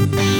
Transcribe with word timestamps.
Hej 0.00 0.39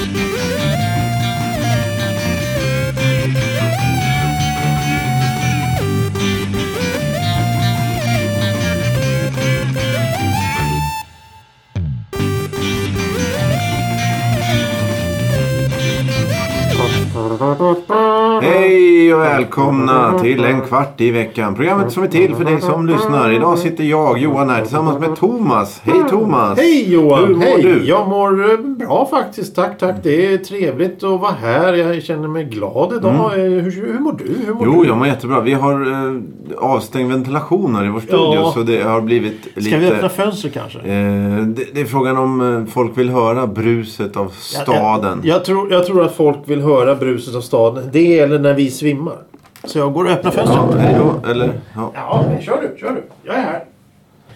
välkomna 19.37 20.19
till 20.19 20.43
en 20.45 20.61
kvart 20.61 21.01
i 21.01 21.11
veckan. 21.11 21.55
Programmet 21.55 21.91
som 21.91 22.03
är 22.03 22.07
till 22.07 22.35
för 22.35 22.43
dig 22.43 22.61
som 22.61 22.87
lyssnar. 22.87 23.31
Idag 23.31 23.57
sitter 23.57 23.83
jag, 23.83 24.17
Johan, 24.17 24.49
här 24.49 24.61
tillsammans 24.61 24.99
med 24.99 25.15
Thomas. 25.15 25.81
Hej 25.83 25.95
Thomas! 26.09 26.59
Hej 26.59 26.93
Johan! 26.93 27.27
Hur 27.27 27.35
mår 27.35 27.41
Hej! 27.43 27.61
du? 27.61 27.83
Jag 27.85 28.09
mår 28.09 28.51
eh, 28.51 28.57
bra 28.57 29.07
faktiskt. 29.11 29.55
Tack, 29.55 29.77
tack. 29.79 29.95
Det 30.03 30.33
är 30.33 30.37
trevligt 30.37 31.03
att 31.03 31.19
vara 31.19 31.31
här. 31.41 31.73
Jag 31.73 32.03
känner 32.03 32.27
mig 32.27 32.43
glad 32.43 32.93
idag. 32.97 33.13
Eh, 33.13 33.43
Hur, 33.43 33.71
hur 33.93 33.99
mår 33.99 34.11
du? 34.11 34.23
Hur 34.45 34.53
mår 34.53 34.61
Mm. 34.61 34.73
Jo, 34.75 34.81
du? 34.83 34.87
jag 34.89 34.97
mår 34.97 35.07
jättebra. 35.07 35.41
Vi 35.41 35.53
har 35.53 35.81
eh, 35.91 36.21
avstängd 36.57 37.11
ventilation 37.11 37.75
här 37.75 37.85
i 37.85 37.89
vår 37.89 37.99
studio 37.99 38.33
Ja. 38.35 38.51
så 38.55 38.59
det 38.59 38.81
har 38.83 39.01
blivit 39.01 39.45
lite... 39.55 39.61
Ska 39.69 39.77
vi 39.77 39.87
öppna 39.91 40.09
fönster 40.09 40.49
kanske? 40.49 40.79
Eh, 40.79 41.43
det, 41.45 41.65
det 41.73 41.81
är 41.81 41.85
frågan 41.85 42.17
om 42.17 42.41
eh, 42.67 42.73
folk 42.73 42.97
vill 42.97 43.09
höra 43.09 43.47
bruset 43.47 44.17
av 44.17 44.27
staden. 44.29 45.21
Jag, 45.23 45.35
jag, 45.35 45.45
tror, 45.45 45.71
jag 45.71 45.85
tror 45.85 46.03
att 46.05 46.15
folk 46.15 46.37
vill 46.45 46.61
höra 46.61 46.95
bruset 46.95 47.35
av 47.35 47.41
staden. 47.41 47.89
Det 47.93 48.19
eller 48.19 48.39
när 48.39 48.53
vi 48.53 48.71
svimmar. 48.71 49.15
Så 49.63 49.79
jag 49.79 49.93
går 49.93 50.05
och 50.05 50.11
öppnar 50.11 50.31
fönstret. 50.31 50.59
Ja, 50.71 50.77
hej 50.77 50.95
då. 51.23 51.29
Eller, 51.29 51.53
ja. 51.75 51.91
Ja, 51.95 52.25
men 52.29 52.41
kör 52.41 52.61
du. 52.61 52.77
Kör 52.79 52.91
du. 52.91 53.03
Jag 53.23 53.35
är 53.35 53.41
här. 53.41 53.63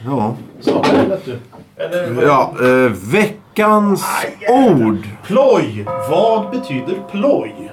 Ja, 0.05 0.35
Så, 0.61 0.81
vet 1.09 1.25
du. 1.25 1.39
Eller, 1.77 2.23
ja 2.27 2.53
eh, 2.61 2.91
veckans 3.11 4.05
ord. 4.49 5.07
Ploj. 5.23 5.85
Vad 6.09 6.51
betyder 6.51 6.95
ploj? 7.11 7.71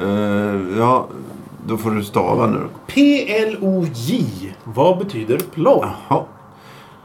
Eh, 0.00 0.78
ja, 0.78 1.06
då 1.66 1.76
får 1.76 1.90
du 1.90 2.04
stava 2.04 2.46
nu. 2.46 2.60
P-L-O-J. 2.86 4.24
Vad 4.64 4.98
betyder 4.98 5.38
ploj? 5.54 5.84
Ja. 6.08 6.26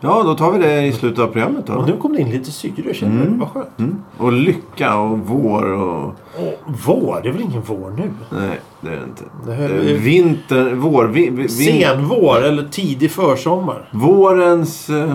Ja, 0.02 0.23
då 0.23 0.36
tar 0.36 0.52
vi 0.52 0.59
det 0.59 0.81
i 0.86 0.92
slutet 0.92 1.20
av 1.20 1.28
programmet 1.28 1.67
då. 1.67 1.73
Och 1.73 1.88
nu 1.88 1.98
kom 1.98 2.14
det 2.14 2.20
in 2.22 2.30
lite 2.30 2.52
syre. 2.52 2.94
Känner 2.94 3.26
du? 3.26 3.31
Vad 3.38 3.48
skönt. 3.50 3.80
Mm. 3.80 4.02
Och 4.17 4.31
lycka 4.34 4.98
och 4.98 5.20
vår 5.20 5.64
och... 5.73 6.06
Och 6.08 6.73
vår. 6.86 7.20
Det 7.23 7.30
är 7.30 7.34
väl 7.34 7.42
ingen 7.42 7.62
vår 7.66 7.94
nu? 7.98 8.12
Nej, 8.31 8.59
det 8.81 8.88
är 8.89 8.95
det 8.95 9.04
inte. 9.04 9.23
Det 9.45 9.54
här 9.54 9.70
Eh, 9.70 9.92
är- 9.92 9.98
Vinter, 9.98 10.73
vår, 10.76 11.06
vi, 11.08 11.30
vi, 11.30 11.50
Senvår 11.50 12.44
eller 12.44 12.64
tidig 12.64 13.12
försommar. 13.12 13.89
Vårens... 13.94 14.89
eh, 14.89 15.14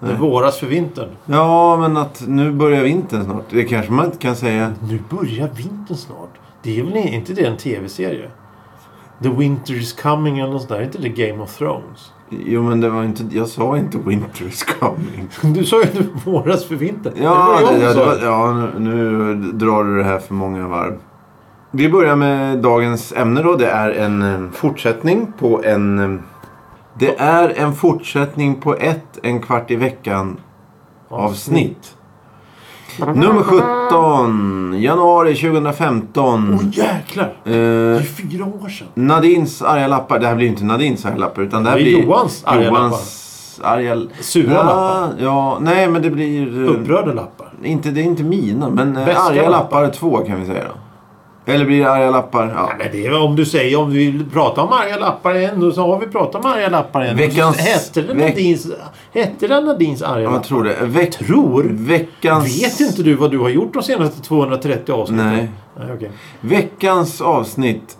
Det 0.00 0.14
våras 0.14 0.58
för 0.58 0.66
vintern. 0.66 1.08
Ja, 1.26 1.76
men 1.76 1.96
att 1.96 2.24
nu 2.28 2.52
börjar 2.52 2.82
vintern 2.82 3.24
snart. 3.24 3.44
Det 3.50 3.64
kanske 3.64 3.92
man 3.92 4.04
inte 4.04 4.18
kan 4.18 4.36
säga. 4.36 4.72
Nu 4.88 4.98
börjar 5.10 5.48
vintern 5.56 5.96
snart. 5.96 6.34
Det 6.62 6.80
är 6.80 6.84
väl 6.84 6.96
inte 6.96 7.32
det 7.32 7.46
en 7.46 7.56
tv-serie? 7.56 8.30
The 9.22 9.28
Winter 9.28 9.74
is 9.74 9.92
coming 9.92 10.38
eller 10.38 10.52
något 10.52 10.60
sånt 10.62 10.68
där. 10.68 10.78
Är 10.78 10.82
inte 10.84 10.98
det 10.98 11.08
Game 11.08 11.42
of 11.42 11.58
Thrones? 11.58 12.10
Jo, 12.30 12.62
men 12.62 12.80
det 12.80 12.90
var 12.90 13.04
inte... 13.04 13.24
Jag 13.30 13.48
sa 13.48 13.78
inte 13.78 13.98
winter 13.98 14.44
is 14.46 14.62
coming. 14.64 15.28
Du 15.54 15.64
sa 15.64 15.82
ju 15.82 16.06
våras 16.24 16.64
för 16.64 16.74
vintern. 16.74 17.12
Ja, 17.16 17.56
det 17.58 17.64
var 17.64 17.72
det, 17.72 17.78
jag 17.80 17.96
det 17.96 18.04
var, 18.04 18.18
ja 18.22 18.52
nu, 18.52 18.80
nu 18.80 19.34
drar 19.52 19.84
du 19.84 19.98
det 19.98 20.04
här 20.04 20.18
för 20.18 20.34
många 20.34 20.68
varv. 20.68 20.94
Vi 21.70 21.90
börjar 21.90 22.16
med 22.16 22.58
dagens 22.58 23.12
ämne 23.16 23.42
då. 23.42 23.54
Det 23.56 23.66
är 23.70 23.90
en 23.90 24.22
eh, 24.22 24.50
fortsättning 24.52 25.32
på 25.38 25.62
en... 25.64 25.98
eh, 25.98 26.20
Det 26.98 27.18
är 27.20 27.48
en 27.56 27.72
fortsättning 27.74 28.60
på 28.60 28.74
ett 28.76 29.18
en 29.22 29.40
kvart 29.42 29.70
i 29.70 29.76
veckan 29.76 30.36
avsnitt. 31.08 31.93
Nummer 32.98 33.42
17. 33.42 34.82
Januari 34.82 35.34
2015. 35.34 36.54
Åh 36.54 36.68
jäklar! 36.78 37.24
Eh, 37.24 37.52
Det 37.52 37.56
är 37.56 38.00
fyra 38.02 38.44
år 38.44 38.68
sedan. 38.68 38.86
Nadins 38.94 39.62
arga 39.62 39.86
lappar. 39.88 40.18
Det 40.18 40.26
här 40.26 40.34
blir 40.34 40.46
inte 40.46 40.64
Nadins 40.64 41.06
arga 41.06 41.16
lappar. 41.16 41.42
Utan 41.42 41.64
det 41.64 41.70
här 41.70 41.76
Det 41.76 41.82
är 41.82 41.84
blir 41.84 42.02
Johans 42.02 42.42
arga 42.46 42.64
Johans 42.64 43.60
arga... 43.64 43.96
Sura 44.20 44.52
ja, 44.52 44.62
lappar. 44.62 45.14
Ja, 45.24 45.58
nej 45.60 45.88
men 45.88 46.02
det 46.02 46.10
blir... 46.10 46.64
eh, 46.64 46.70
Upprörda 46.70 47.12
lappar. 47.12 47.52
Inte, 47.64 47.90
det 47.90 48.00
är 48.00 48.04
inte 48.04 48.22
mina, 48.22 48.70
men 48.70 48.96
eh, 48.96 49.04
Beska 49.04 49.20
arga 49.22 49.48
lappar. 49.48 49.82
lappar 49.82 49.94
två 49.94 50.16
kan 50.16 50.40
vi 50.40 50.46
säga 50.46 50.64
då. 50.64 50.74
Eller 51.46 51.64
blir 51.64 51.80
det 51.80 51.90
arga 51.92 52.10
lappar? 52.10 52.52
Ja. 52.56 52.70
Men 52.78 52.88
det 52.92 53.06
är 53.06 53.22
om 53.22 53.36
du 53.36 53.44
säger 53.46 53.78
om 53.80 53.90
du 53.90 53.96
vill 53.98 54.30
prata 54.30 54.62
om 54.62 54.72
arga 54.72 54.96
lappar 54.98 55.34
igen. 55.36 55.72
Så 55.72 55.86
har 55.86 56.00
vi 56.00 56.06
pratat 56.06 56.44
om 56.44 56.50
arga 56.50 56.68
lappar 56.68 57.04
igen. 57.04 57.16
Veckans- 57.18 57.56
Hette 57.56 58.02
det 58.02 58.14
Nadins, 58.14 58.66
hette 59.12 59.46
det 59.46 59.60
Nadins 59.60 60.02
arga 60.02 60.22
Jag 60.22 60.32
lappar? 60.32 60.44
tror 60.44 60.64
det. 60.64 60.76
Veck, 60.80 61.10
Tror? 61.18 61.64
Veckans... 61.70 62.62
Vet 62.62 62.80
inte 62.80 63.02
du 63.02 63.14
vad 63.14 63.30
du 63.30 63.38
har 63.38 63.48
gjort 63.48 63.72
de 63.74 63.82
senaste 63.82 64.22
230 64.22 64.92
avsnitten? 64.92 65.26
Nej. 65.26 65.48
Nej 65.78 65.92
okej. 65.96 66.10
Veckans 66.40 67.20
avsnitt. 67.20 67.96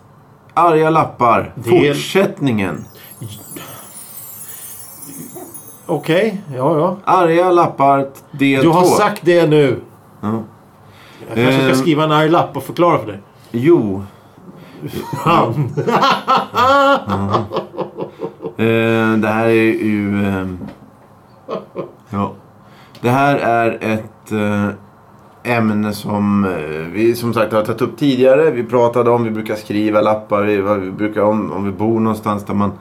Arga 0.53 0.89
lappar. 0.89 1.53
Del- 1.55 1.93
Fortsättningen. 1.93 2.85
Okej, 5.85 6.41
ja 6.55 6.77
ja. 6.77 6.97
Arga 7.03 7.51
lappar 7.51 8.07
del 8.31 8.61
Du 8.63 8.69
har 8.69 8.81
två. 8.81 8.87
sagt 8.87 9.21
det 9.25 9.47
nu. 9.49 9.79
Ja. 10.21 10.43
Jag 11.27 11.35
kanske 11.35 11.53
ska 11.61 11.69
Ehm. 11.69 11.75
skriva 11.75 12.03
en 12.03 12.11
arg 12.11 12.29
lapp 12.29 12.57
och 12.57 12.63
förklara 12.63 12.99
för 12.99 13.07
dig. 13.07 13.19
Jo. 13.57 14.03
Han. 15.13 15.69
Eh, 18.57 19.17
det 19.17 19.27
här 19.27 19.47
är 19.47 19.83
ju... 19.83 20.25
Eh, 20.27 20.47
ja. 22.09 22.33
Det 23.01 23.09
här 23.09 23.35
är 23.35 23.77
ett 23.81 24.31
eh, 24.31 24.69
ämne 25.43 25.93
som 25.93 26.45
eh, 26.45 26.91
vi 26.93 27.15
som 27.15 27.33
sagt 27.33 27.53
har 27.53 27.61
tagit 27.61 27.81
upp 27.81 27.97
tidigare. 27.97 28.51
Vi 28.51 28.63
pratade 28.63 29.09
om, 29.09 29.23
vi 29.23 29.31
brukar 29.31 29.55
skriva 29.55 30.01
lappar, 30.01 30.43
vi, 30.43 30.61
vi 30.85 30.91
brukar 30.91 31.21
om, 31.21 31.51
om 31.51 31.65
vi 31.65 31.71
bor 31.71 31.99
någonstans 31.99 32.45
där 32.45 32.53
man 32.53 32.71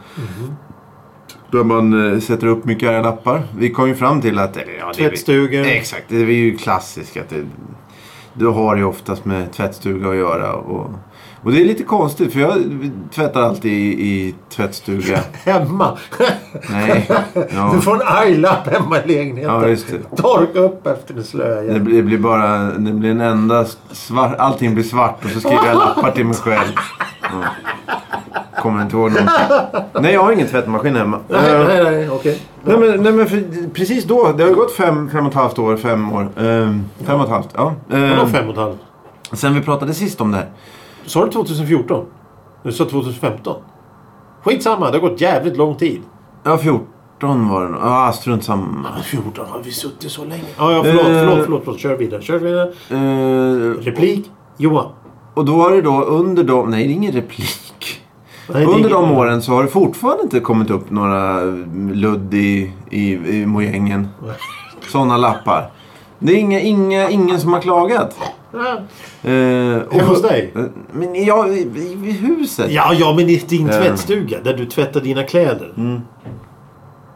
där 1.51 1.65
man 1.65 2.13
eh, 2.13 2.21
sätter 2.21 2.47
upp 2.47 2.65
mycket 2.65 3.03
lappar. 3.03 3.43
Vi 3.59 3.71
kom 3.71 3.89
ju 3.89 3.95
fram 3.95 4.21
till 4.21 4.39
att... 4.39 4.59
Ja, 4.79 4.93
Tvättstugor. 4.93 5.65
Exakt, 5.67 6.05
det 6.09 6.17
är 6.17 6.27
ju 6.27 6.57
klassiskt 6.57 7.17
att 7.17 7.29
det, 7.29 7.45
du 8.35 8.47
har 8.47 8.77
ju 8.77 8.85
oftast 8.85 9.25
med 9.25 9.53
tvättstuga 9.53 10.09
att 10.11 10.17
göra. 10.17 10.53
Och, 10.53 10.91
och 11.43 11.53
det 11.53 11.61
är 11.61 11.65
lite 11.65 11.83
konstigt 11.83 12.33
för 12.33 12.41
jag 12.41 12.55
tvättar 13.15 13.43
alltid 13.43 13.73
i, 13.73 14.03
i 14.03 14.35
tvättstuga. 14.57 15.19
Hemma. 15.45 15.99
Nej. 16.71 17.11
Ja. 17.51 17.71
Du 17.75 17.81
får 17.81 17.95
en 17.95 18.03
arg 18.05 18.37
lapp 18.37 18.67
hemma 18.69 18.99
i 18.99 19.09
lägenheten. 19.09 19.53
Ja, 19.55 19.67
just 19.69 19.87
det. 19.89 20.17
Torka 20.23 20.59
upp 20.59 20.87
efter 20.87 21.15
det 21.15 21.23
slöa 21.23 21.61
Det 21.63 21.81
blir, 21.81 21.97
det 21.97 22.03
blir 22.03 22.19
bara 22.19 22.59
det 22.59 22.93
blir 22.93 23.11
en 23.11 23.21
enda 23.21 23.65
svart, 23.93 24.35
allting 24.39 24.75
blir 24.75 24.85
svart 24.85 25.25
och 25.25 25.31
så 25.31 25.41
skriver 25.41 25.67
jag 25.67 25.77
lappar 25.77 26.11
till 26.11 26.27
mig 26.27 26.37
själv. 26.37 26.73
Ja. 27.23 27.45
Kommer 28.63 28.83
inte 28.83 28.97
ihåg 28.97 29.11
någonting. 29.11 29.29
Nej, 30.01 30.15
jag 30.15 30.23
har 30.23 30.33
ingen 30.33 30.47
tvättmaskin 30.49 30.97
hemma. 30.97 31.19
Nej, 31.29 31.53
Eh, 31.53 31.67
nej, 31.67 31.85
nej. 31.85 32.11
Okej. 32.11 32.41
Nej 32.67 32.79
men, 32.79 33.03
nej, 33.03 33.13
men 33.13 33.27
för, 33.27 33.69
precis 33.75 34.05
då. 34.05 34.33
Det 34.37 34.43
har 34.43 34.51
ju 34.51 34.57
gått 34.57 34.73
fem, 34.73 35.11
fem 35.11 35.27
och 35.27 35.31
ett 35.33 35.39
halvt 35.39 35.59
år. 35.59 35.77
Fem 35.77 36.13
år. 36.13 36.29
Ehm, 36.37 36.85
fem 37.05 37.19
och 37.21 37.25
ett 37.25 37.31
halvt. 37.31 37.49
Ja. 37.55 37.75
Ehm, 37.93 38.11
Vadå 38.11 38.27
fem 38.27 38.45
och 38.47 38.53
ett 38.53 38.59
halvt? 38.59 38.79
sen 39.33 39.55
vi 39.55 39.61
pratade 39.61 39.95
sist 39.95 40.21
om 40.21 40.31
det 40.31 40.37
här. 40.37 40.49
Sa 41.07 41.25
du 41.25 41.31
2014? 41.33 42.05
Du 42.63 42.73
sa 42.73 42.85
2015? 42.85 43.57
Skitsamma, 44.43 44.91
det 44.91 44.99
har 45.01 45.09
gått 45.09 45.21
jävligt 45.21 45.57
lång 45.57 45.75
tid. 45.75 46.03
Ja, 46.43 46.59
14 46.59 47.49
var 47.49 47.63
det 47.65 47.69
nog. 47.69 47.81
Ja, 47.83 48.13
strunt 48.15 48.45
samma. 48.45 48.89
Ja, 48.97 49.03
14 49.03 49.47
har 49.49 49.61
vi 49.65 49.71
suttit 49.73 50.11
så 50.11 50.25
länge. 50.25 50.43
Ja, 50.59 50.73
ja 50.73 50.83
förlåt, 50.85 51.07
Eh. 51.07 51.13
förlåt, 51.13 51.45
förlåt, 51.45 51.61
förlåt. 51.65 51.81
Kör 51.81 51.97
vidare, 51.97 52.23
kör 52.23 52.39
vidare. 52.39 52.73
Ehm, 52.91 53.75
Replik? 53.81 54.31
Johan. 54.57 54.87
och 55.35 55.45
då 55.45 55.53
har 55.53 55.71
det 55.71 55.83
då 55.83 56.03
under 56.05 56.45
de... 56.45 56.71
Nej, 56.71 56.85
det 56.87 56.91
är 56.93 56.95
ingen 56.95 57.13
replik. 57.13 58.01
Under 58.49 58.91
de 58.91 59.11
åren 59.13 59.43
så 59.43 59.53
har 59.53 59.63
det 59.63 59.69
fortfarande 59.69 60.23
inte 60.23 60.41
kommit 60.41 60.71
upp 60.71 60.91
några 60.91 61.41
ludd 61.93 62.35
i, 62.35 62.73
i, 62.91 63.13
i 63.13 63.47
mojängen. 63.47 64.09
Sådana 64.89 65.17
lappar. 65.17 65.71
Det 66.19 66.33
är 66.33 66.37
inga, 66.37 66.61
inga, 66.61 67.11
ingen 67.11 67.41
som 67.41 67.53
har 67.53 67.61
klagat. 67.61 68.17
Eh, 69.23 69.77
och- 69.89 70.01
Hos 70.09 70.23
dig? 70.23 70.53
Eh, 70.57 70.63
Men 70.93 71.25
ja, 71.25 71.47
i, 71.49 71.59
i, 72.05 72.11
huset. 72.11 72.71
Ja, 72.71 72.93
ja, 72.95 73.15
men 73.17 73.29
i 73.29 73.37
din 73.49 73.69
Eh. 73.71 73.79
tvättstuga 73.83 74.39
där 74.45 74.55
du 74.57 74.67
tvättar 74.67 75.01
dina 75.01 75.23
kläder. 75.23 75.73
Mm. 75.77 76.01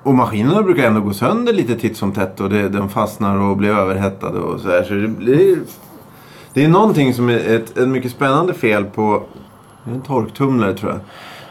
Och 0.02 0.14
maskinerna 0.14 0.62
brukar 0.62 0.82
ändå 0.86 1.00
gå 1.00 1.12
sönder 1.12 1.52
lite 1.52 1.74
titt 1.76 1.96
som 1.96 2.12
tätt 2.12 2.40
och 2.40 2.50
det, 2.50 2.68
den 2.68 2.88
fastnar 2.88 3.36
och 3.40 3.56
blir 3.56 3.70
överhettade 3.70 4.38
och 4.38 4.60
så 4.60 4.68
här. 4.68 4.82
Så 4.82 4.94
det, 4.94 5.08
blir, 5.08 5.58
det 6.54 6.64
är 6.64 6.68
någonting 6.68 7.14
som 7.14 7.28
är 7.28 7.38
ett, 7.56 7.78
ett 7.78 7.88
mycket 7.88 8.10
spännande 8.12 8.54
fel 8.54 8.84
på 8.84 9.22
en 9.94 10.00
torktumlare 10.00 10.74
tror 10.74 10.90
jag. 10.92 11.00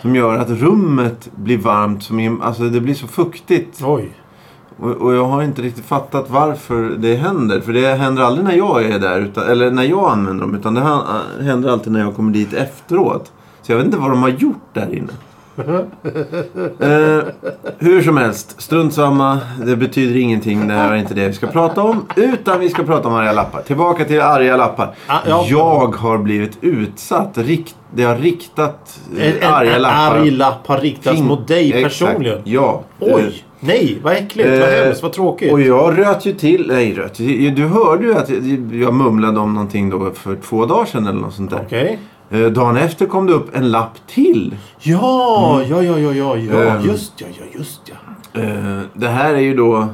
Som 0.02 0.16
gör 0.16 0.38
att 0.38 0.50
rummet 0.50 1.30
blir 1.36 1.58
varmt. 1.58 2.04
Som 2.04 2.20
i, 2.20 2.38
alltså 2.42 2.64
det 2.64 2.82
blir 2.82 2.94
så 2.94 3.08
fuktigt. 3.08 3.82
Oj. 3.86 4.12
Och, 4.80 4.90
och 4.92 5.14
jag 5.14 5.26
har 5.26 5.44
inte 5.44 5.62
riktigt 5.62 5.86
fattat 5.86 6.26
varför 6.30 6.90
det 6.98 7.16
händer. 7.16 7.60
För 7.62 7.74
det 7.74 7.96
händer 7.96 8.24
aldrig 8.24 8.46
när 8.46 8.54
jag 8.56 8.84
är 8.86 9.00
där. 9.00 9.20
Utan, 9.22 9.44
eller 9.48 9.72
när 9.72 9.84
jag 9.84 10.12
använder 10.12 10.46
dem. 10.46 10.56
Utan 10.56 10.74
det 10.74 10.82
han- 10.82 11.22
händer 11.42 11.70
alltid 11.70 11.94
när 11.94 12.00
jag 12.00 12.16
kommer 12.16 12.34
dit 12.34 12.54
efteråt. 12.54 13.32
Så 13.62 13.72
jag 13.72 13.78
vet 13.78 13.86
inte 13.86 13.98
vad 13.98 14.10
de 14.10 14.22
har 14.22 14.30
gjort 14.30 14.74
där 14.74 14.94
inne. 14.96 15.14
Eh, 16.80 17.24
hur 17.80 18.02
som 18.02 18.18
helst, 18.18 18.62
strunt 18.62 18.94
samma. 18.94 19.40
Det 19.66 19.76
betyder 19.76 20.20
ingenting. 20.20 20.68
Det 20.68 20.74
här 20.74 20.92
är 20.92 20.96
inte 20.96 21.14
det 21.14 21.28
vi 21.28 21.34
ska 21.34 21.48
prata 21.48 21.82
om. 21.84 22.06
Utan 22.16 22.60
vi 22.60 22.70
ska 22.70 22.84
prata 22.84 23.08
om 23.08 23.14
arga 23.14 23.32
lappar. 23.32 23.62
Tillbaka 23.62 24.06
till 24.06 24.22
arga 24.22 24.58
lappar. 24.58 24.96
Ah, 25.08 25.18
ja. 25.28 25.46
Jag 25.50 25.96
har 25.96 26.18
blivit 26.18 26.58
utsatt. 26.62 27.38
Rikt, 27.38 27.76
det 27.96 28.04
har 28.04 28.16
riktat 28.16 29.00
En, 29.20 29.34
en, 29.42 29.54
arga 29.54 29.76
en 29.76 29.82
lappar. 29.82 30.18
arg 30.18 30.32
lapp 30.32 30.68
har 30.68 30.78
riktats 30.78 31.16
kring- 31.16 31.26
mot 31.28 31.48
dig 31.48 31.74
Exakt, 31.74 31.84
personligen. 31.84 32.42
Ja. 32.44 32.82
Oj! 33.00 33.44
Nej, 33.60 34.00
vad 34.04 34.14
äckligt, 34.14 34.50
vad 34.50 34.74
Eh, 34.74 34.86
hemskt, 34.86 35.04
vad 35.04 35.14
tråkigt. 35.14 35.52
Och 35.52 35.62
jag 35.62 36.00
röt 36.00 36.26
ju 36.26 36.34
till. 36.34 36.68
Nej, 36.68 36.94
röt. 36.94 37.18
Du 37.56 37.66
hörde 37.66 38.04
ju 38.04 38.16
att 38.18 38.30
jag, 38.72 38.94
mumlade 38.94 39.40
om 39.40 39.54
någonting 39.54 39.90
då 39.90 40.12
för 40.12 40.36
två 40.36 40.66
dagar 40.66 40.86
sedan 40.86 41.08
eller 41.08 41.20
något 41.20 41.34
sånt 41.34 41.50
där. 41.50 41.64
Okej. 41.66 42.00
Eh, 42.30 42.40
dagen 42.40 42.78
efter 42.78 43.06
kom 43.06 43.28
det 43.28 43.34
upp 43.34 43.56
en 43.56 43.72
lapp 43.72 44.08
till. 44.08 44.56
Ja, 44.80 45.62
ja, 45.70 45.84
ja, 45.84 46.00
ja, 46.00 46.14
ja, 46.14 46.38
ja. 46.38 46.64
Ehm. 46.64 46.86
Just 46.86 47.14
ja, 47.18 47.28
ja, 47.40 47.46
just 47.60 47.82
ja. 47.86 48.42
Eh, 48.42 48.80
det 48.94 49.08
här 49.08 49.34
är 49.34 49.40
ju 49.40 49.56
då 49.56 49.88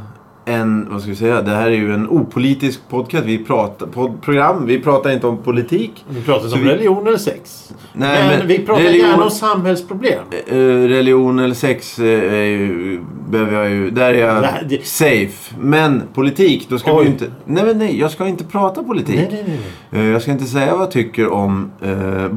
en, 0.45 0.87
vad 0.91 1.01
ska 1.01 1.09
vi 1.09 1.15
säga, 1.15 1.41
det 1.41 1.51
här 1.51 1.65
är 1.67 1.75
ju 1.75 1.93
en 1.93 2.07
opolitisk 2.09 2.79
podcast. 2.89 3.25
Vi 3.25 3.37
pratar, 3.37 3.85
pod, 3.87 4.21
program, 4.21 4.65
vi 4.65 4.79
pratar 4.79 5.11
inte 5.11 5.27
om 5.27 5.37
politik. 5.37 6.05
Vi 6.09 6.21
pratar 6.21 6.47
Så 6.47 6.55
om 6.55 6.61
vi- 6.63 6.69
religion 6.69 7.07
eller 7.07 7.17
sex. 7.17 7.73
Nej, 7.93 8.27
men, 8.29 8.37
men 8.37 8.47
vi 8.47 8.59
pratar 8.59 8.81
religion- 8.83 9.09
gärna 9.09 9.23
om 9.23 9.29
samhällsproblem. 9.31 10.19
Eh, 10.47 10.55
religion 10.87 11.39
eller 11.39 11.53
sex 11.55 11.99
eh, 11.99 12.33
är 12.33 12.43
ju, 12.45 12.99
behöver 13.29 13.53
jag 13.57 13.69
ju, 13.69 13.89
där 13.89 14.13
är 14.13 14.27
jag 14.27 14.41
Nej, 14.41 14.65
det- 14.69 14.85
safe. 14.87 15.55
Men 15.59 16.01
politik, 16.13 16.65
då 16.69 16.77
ska 16.79 16.97
Oj. 16.97 17.03
vi 17.05 17.11
inte, 17.11 17.25
nej 17.45 17.63
men 17.65 17.77
nej, 17.77 17.99
jag 17.99 18.11
ska 18.11 18.27
inte 18.27 18.43
prata 18.43 18.83
politik. 18.83 19.15
Nej, 19.15 19.29
nej, 19.47 19.59
nej. 19.91 20.03
Eh, 20.05 20.09
Jag 20.11 20.21
ska 20.21 20.31
inte 20.31 20.45
säga 20.45 20.71
vad 20.71 20.81
jag 20.81 20.91
tycker 20.91 21.33
om 21.33 21.71
eh, 21.81 22.27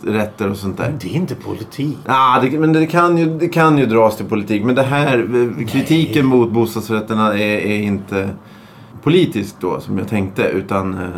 bostadsrätter 0.00 0.50
och 0.50 0.56
sånt 0.56 0.76
där. 0.76 0.88
Men 0.88 0.98
det 0.98 1.08
är 1.08 1.16
inte 1.16 1.34
politik. 1.34 1.98
Ah, 2.06 2.40
det, 2.40 2.58
men 2.58 2.72
det 2.72 2.86
kan, 2.86 3.18
ju, 3.18 3.38
det 3.38 3.48
kan 3.48 3.78
ju 3.78 3.86
dras 3.86 4.16
till 4.16 4.26
politik. 4.26 4.64
Men 4.64 4.74
det 4.74 4.82
här, 4.82 5.18
eh, 5.18 5.66
kritiken 5.66 6.26
mot 6.26 6.50
bostadsrätterna 6.50 7.34
är, 7.34 7.58
är 7.58 7.82
inte 7.82 8.30
politiskt 9.02 9.56
då 9.60 9.80
som 9.80 9.98
jag 9.98 10.08
tänkte. 10.08 10.42
Utan, 10.42 10.94
eh, 10.94 11.08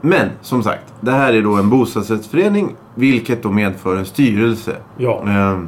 men 0.00 0.28
som 0.40 0.62
sagt, 0.62 0.94
det 1.00 1.12
här 1.12 1.32
är 1.32 1.42
då 1.42 1.54
en 1.54 1.70
bostadsrättsförening. 1.70 2.74
Vilket 2.94 3.42
då 3.42 3.50
medför 3.50 3.96
en 3.96 4.04
styrelse. 4.04 4.76
Ja, 4.96 5.22
Eh, 5.26 5.58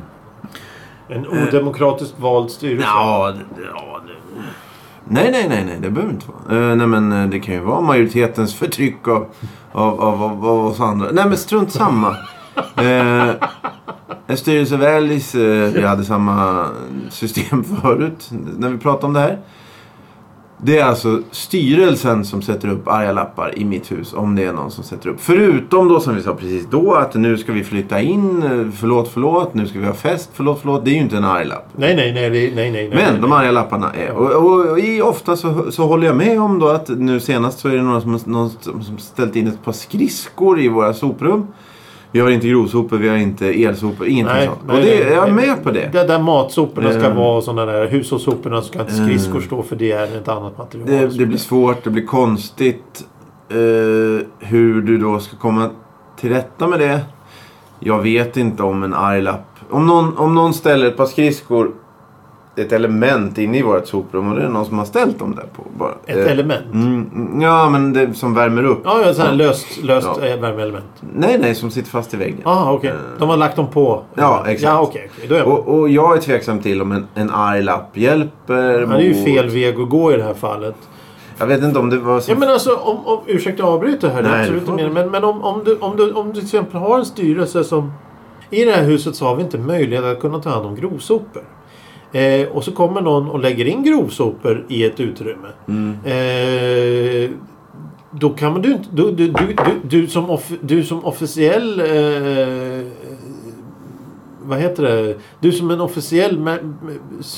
en 1.09 1.27
odemokratiskt 1.27 2.21
vald 2.21 2.51
styrelse. 2.51 2.87
ja, 2.87 3.35
ja, 3.75 4.01
det... 4.07 4.13
Nej, 5.09 5.31
nej, 5.31 5.49
nej, 5.49 5.65
nej, 5.65 5.79
det 5.81 5.91
behöver 5.91 6.13
inte 6.13 6.27
vara. 6.29 6.61
Uh, 6.61 6.77
nej, 6.77 6.87
men 6.87 7.13
eh, 7.13 7.29
det 7.29 7.41
kan 7.41 7.55
ju 7.55 7.61
vara 7.61 7.81
majoritetens 7.81 8.55
förtryck 8.55 9.09
av, 9.09 9.27
av, 9.73 10.01
av, 10.01 10.23
av, 10.23 10.47
av 10.47 10.67
oss 10.67 10.81
andra. 10.81 11.09
Nej, 11.13 11.25
men 11.29 11.37
strunt 11.37 11.73
samma. 11.73 12.11
uh, 12.81 13.31
en 14.27 14.37
styrelse 14.37 14.77
väljs. 14.77 15.35
Uh, 15.35 15.73
vi 15.73 15.83
hade 15.83 16.05
samma 16.05 16.67
system 17.11 17.65
förut 17.83 18.31
när 18.59 18.69
vi 18.69 18.79
pratade 18.79 19.07
om 19.07 19.13
det 19.13 19.21
här. 19.21 19.39
Det 20.59 20.79
är 20.79 20.85
alltså 20.85 21.23
styrelsen 21.31 22.25
som 22.25 22.43
sätter 22.43 22.69
upp 22.69 22.89
arga 22.89 23.13
lappar 23.13 23.59
i 23.59 23.65
mitt 23.65 23.93
hus. 23.93 24.13
Om 24.13 24.35
det 24.35 24.45
är 24.45 24.53
någon 24.53 24.71
som 24.71 24.85
sätter 24.85 25.09
upp. 25.09 25.17
Förutom 25.21 25.89
då 25.89 26.01
som 26.01 26.15
vi 26.15 26.23
sa 26.23 26.35
precis 26.35 26.67
då 26.71 26.95
att 26.95 27.15
nu 27.15 27.39
ska 27.39 27.53
vi 27.53 27.65
flytta 27.65 28.01
in. 28.01 28.43
Förlåt, 28.77 29.11
förlåt. 29.15 29.55
Nu 29.55 29.67
ska 29.67 29.79
vi 29.79 29.87
ha 29.87 29.95
fest. 29.95 30.31
Förlåt, 30.33 30.59
förlåt. 30.61 30.85
Det 30.85 30.91
är 30.91 30.95
ju 30.95 31.01
inte 31.01 31.17
en 31.17 31.25
arg 31.25 31.45
lapp. 31.45 31.69
Nej, 31.77 31.97
nej, 31.97 32.13
nej, 32.13 32.31
nej, 32.31 32.53
nej, 32.55 32.71
nej. 32.71 32.89
Men 32.89 32.99
nej, 32.99 33.21
de 33.21 33.31
nej. 33.31 33.39
arga 33.39 33.51
lapparna 33.51 33.93
är... 33.93 34.11
Och, 34.11 34.31
och, 34.31 34.71
och 34.71 34.79
i, 34.79 35.03
ofta 35.03 35.37
så, 35.37 35.73
så 35.73 35.87
håller 35.87 36.07
jag 36.07 36.17
med 36.17 36.41
om 36.41 36.59
då 36.59 36.69
att 36.69 36.89
nu 36.89 37.21
senast 37.21 37.59
så 37.59 37.69
är 37.69 37.77
det 37.77 37.83
några 37.83 38.01
som, 38.01 38.19
någon 38.25 38.51
som 38.51 38.83
som 38.83 38.99
ställt 38.99 39.37
in 39.37 39.47
ett 39.47 39.65
par 39.65 39.73
skridskor 39.73 40.61
i 40.61 40.69
våra 40.69 40.95
soprum. 40.95 41.47
Vi 42.15 42.21
har 42.21 42.31
inte 42.31 42.49
grovsopor, 42.49 42.97
vi 42.97 43.09
har 43.09 43.17
inte 43.17 43.47
elsopor, 43.65 44.07
ingenting 44.07 44.37
Nej, 44.37 44.47
sånt. 44.47 44.59
nej, 44.67 44.77
och 44.77 44.83
det, 44.83 45.05
nej, 45.05 45.15
jag 45.15 45.29
är 45.29 45.33
med 45.33 45.63
på 45.65 45.71
det. 45.71 45.89
Det 45.93 46.05
där 46.07 46.19
matsoporna 46.19 46.91
ska 46.93 47.07
Ehm. 47.07 47.17
vara 47.17 47.43
sådana 47.43 47.73
där 47.73 47.87
hushållssoporna 47.89 48.63
ska 48.63 48.81
inte 48.81 48.93
skridskor 48.95 49.37
Ehm. 49.37 49.43
stå 49.43 49.63
för 49.63 49.77
det 49.77 49.93
är 49.93 50.17
ett 50.17 50.29
annat 50.29 50.59
material. 50.59 50.89
Det, 50.89 51.19
det 51.19 51.27
blir 51.27 51.39
svårt, 51.39 51.85
det 51.85 51.91
blir 51.91 52.07
konstigt. 52.07 53.05
Eh, 53.49 53.57
hur 54.39 54.83
du 54.83 54.99
då 54.99 55.19
ska 55.19 55.37
komma 55.37 55.71
till 56.21 56.31
rätta 56.31 56.67
med 56.67 56.79
det. 56.81 57.01
Jag 57.81 58.03
vet 58.03 58.37
inte 58.37 58.63
om 58.63 58.83
en 58.83 58.95
arg 58.95 59.23
lapp. 59.23 59.47
Om 59.71 59.87
någon, 59.87 60.17
om 60.17 60.35
någon 60.35 60.55
ställer 60.55 60.87
ett 60.87 60.97
par 60.97 61.07
skridskor, 61.07 61.71
ett 62.57 62.73
element 62.73 63.39
inne 63.39 63.59
i 63.59 63.63
vårt 63.63 63.87
soprum 63.87 64.33
och 64.33 64.37
det 64.39 64.45
är 64.45 64.49
någon 64.49 64.67
som 64.67 64.79
har 64.79 64.85
ställt 64.85 65.19
dem 65.19 65.35
där 65.35 65.47
på 65.57 65.63
bara. 65.79 65.93
Ett 66.07 66.27
Eh, 66.27 66.33
element. 66.33 66.65
Mm, 66.73 67.41
ja, 67.41 67.69
men 67.71 67.93
det 67.93 68.15
som 68.15 68.35
värmer 68.35 68.65
upp. 68.65 68.81
Ja, 68.85 69.03
ja, 69.07 69.15
så 69.15 69.23
här 69.23 69.33
löst, 69.33 69.83
löst 69.83 70.09
Ja. 70.21 70.27
eh, 70.27 70.41
värmeelement. 70.41 70.85
Nej, 71.15 71.39
nej, 71.41 71.55
som 71.55 71.71
sitter 71.71 71.91
fast 71.91 72.15
i 72.15 72.17
väggen. 72.17 72.41
Ja, 72.45 72.73
okej. 72.73 72.93
De 73.19 73.29
har 73.29 73.37
lagt 73.37 73.57
dem 73.57 73.67
på. 73.67 74.03
Ja, 74.15 74.45
exakt. 74.47 74.63
Ja, 74.63 74.81
okej. 74.81 75.11
okej. 75.15 75.29
Då 75.29 75.35
är 75.35 75.39
jag. 75.39 75.49
Och, 75.49 75.69
och 75.79 75.89
jag 75.89 76.17
är 76.17 76.21
tveksam 76.21 76.59
till 76.61 76.83
om 76.83 76.93
en, 76.93 77.07
en 77.15 77.31
arg 77.31 77.63
lapp 77.63 77.97
hjälper. 77.97 78.81
Ja, 78.81 78.87
det 78.87 78.95
är 78.95 79.01
ju 79.01 79.25
fel 79.25 79.49
väg 79.49 79.81
att 79.81 79.89
gå 79.89 80.13
i 80.13 80.17
det 80.17 80.23
här 80.25 80.35
fallet. 80.35 80.75
Jag 81.39 81.47
vet 81.47 81.63
inte 81.63 81.79
om 81.79 81.91
det 81.91 81.99
var 81.99 82.21
så... 82.21 82.33
Ja, 82.33 82.37
men 82.39 82.49
alltså, 82.51 82.75
om, 82.75 83.07
om, 83.07 83.19
ursäkta 83.27 83.63
jag 83.63 83.73
avbryter 83.73 84.09
här. 84.11 84.23
det 84.23 84.29
är 84.29 84.33
Nej, 84.33 84.41
absolut 84.41 84.69
inte. 84.69 84.89
Men, 84.89 85.11
men 85.11 85.25
om, 85.25 85.45
om, 85.45 85.65
du, 85.65 85.77
om, 85.79 85.97
du, 85.97 86.13
om 86.13 86.27
du 86.29 86.33
till 86.35 86.43
exempel 86.43 86.81
har 86.81 86.99
en 86.99 87.05
styrelse 87.05 87.65
som... 87.65 87.93
I 88.51 88.65
det 88.65 88.73
här 88.73 88.83
huset 88.83 89.17
så 89.17 89.25
har 89.27 89.37
vi 89.37 89.43
inte 89.43 89.59
möjlighet 89.59 90.05
att 90.05 90.21
kunna 90.21 90.39
ta 90.39 90.51
hand 90.51 90.67
om 90.67 90.75
grovsopor. 90.75 91.43
Eh, 92.15 92.49
och 92.49 92.65
så 92.65 92.73
kommer 92.73 93.01
någon 93.01 93.31
och 93.31 93.41
lägger 93.41 93.65
in 93.65 93.83
grovsopor 93.83 94.65
i 94.69 94.85
ett 94.85 95.01
utrymme. 95.01 95.49
Mm. 95.69 95.97
Eh, 96.05 97.31
då 98.11 98.31
kan 98.31 98.53
man 98.53 98.63
du 98.63 98.73
inte... 98.73 98.89
Du, 98.93 99.11
du, 99.11 99.29
du, 99.29 99.57
du, 99.83 100.07
som, 100.07 100.31
off, 100.31 100.53
du 100.61 100.85
som 100.85 101.05
officiell... 101.05 101.81
Eh, 101.81 102.87
vad 104.47 104.59
heter 104.59 104.83
det? 104.83 105.15
Du 105.41 105.53
som 105.53 105.71
en 105.71 105.81
officiell 105.81 106.39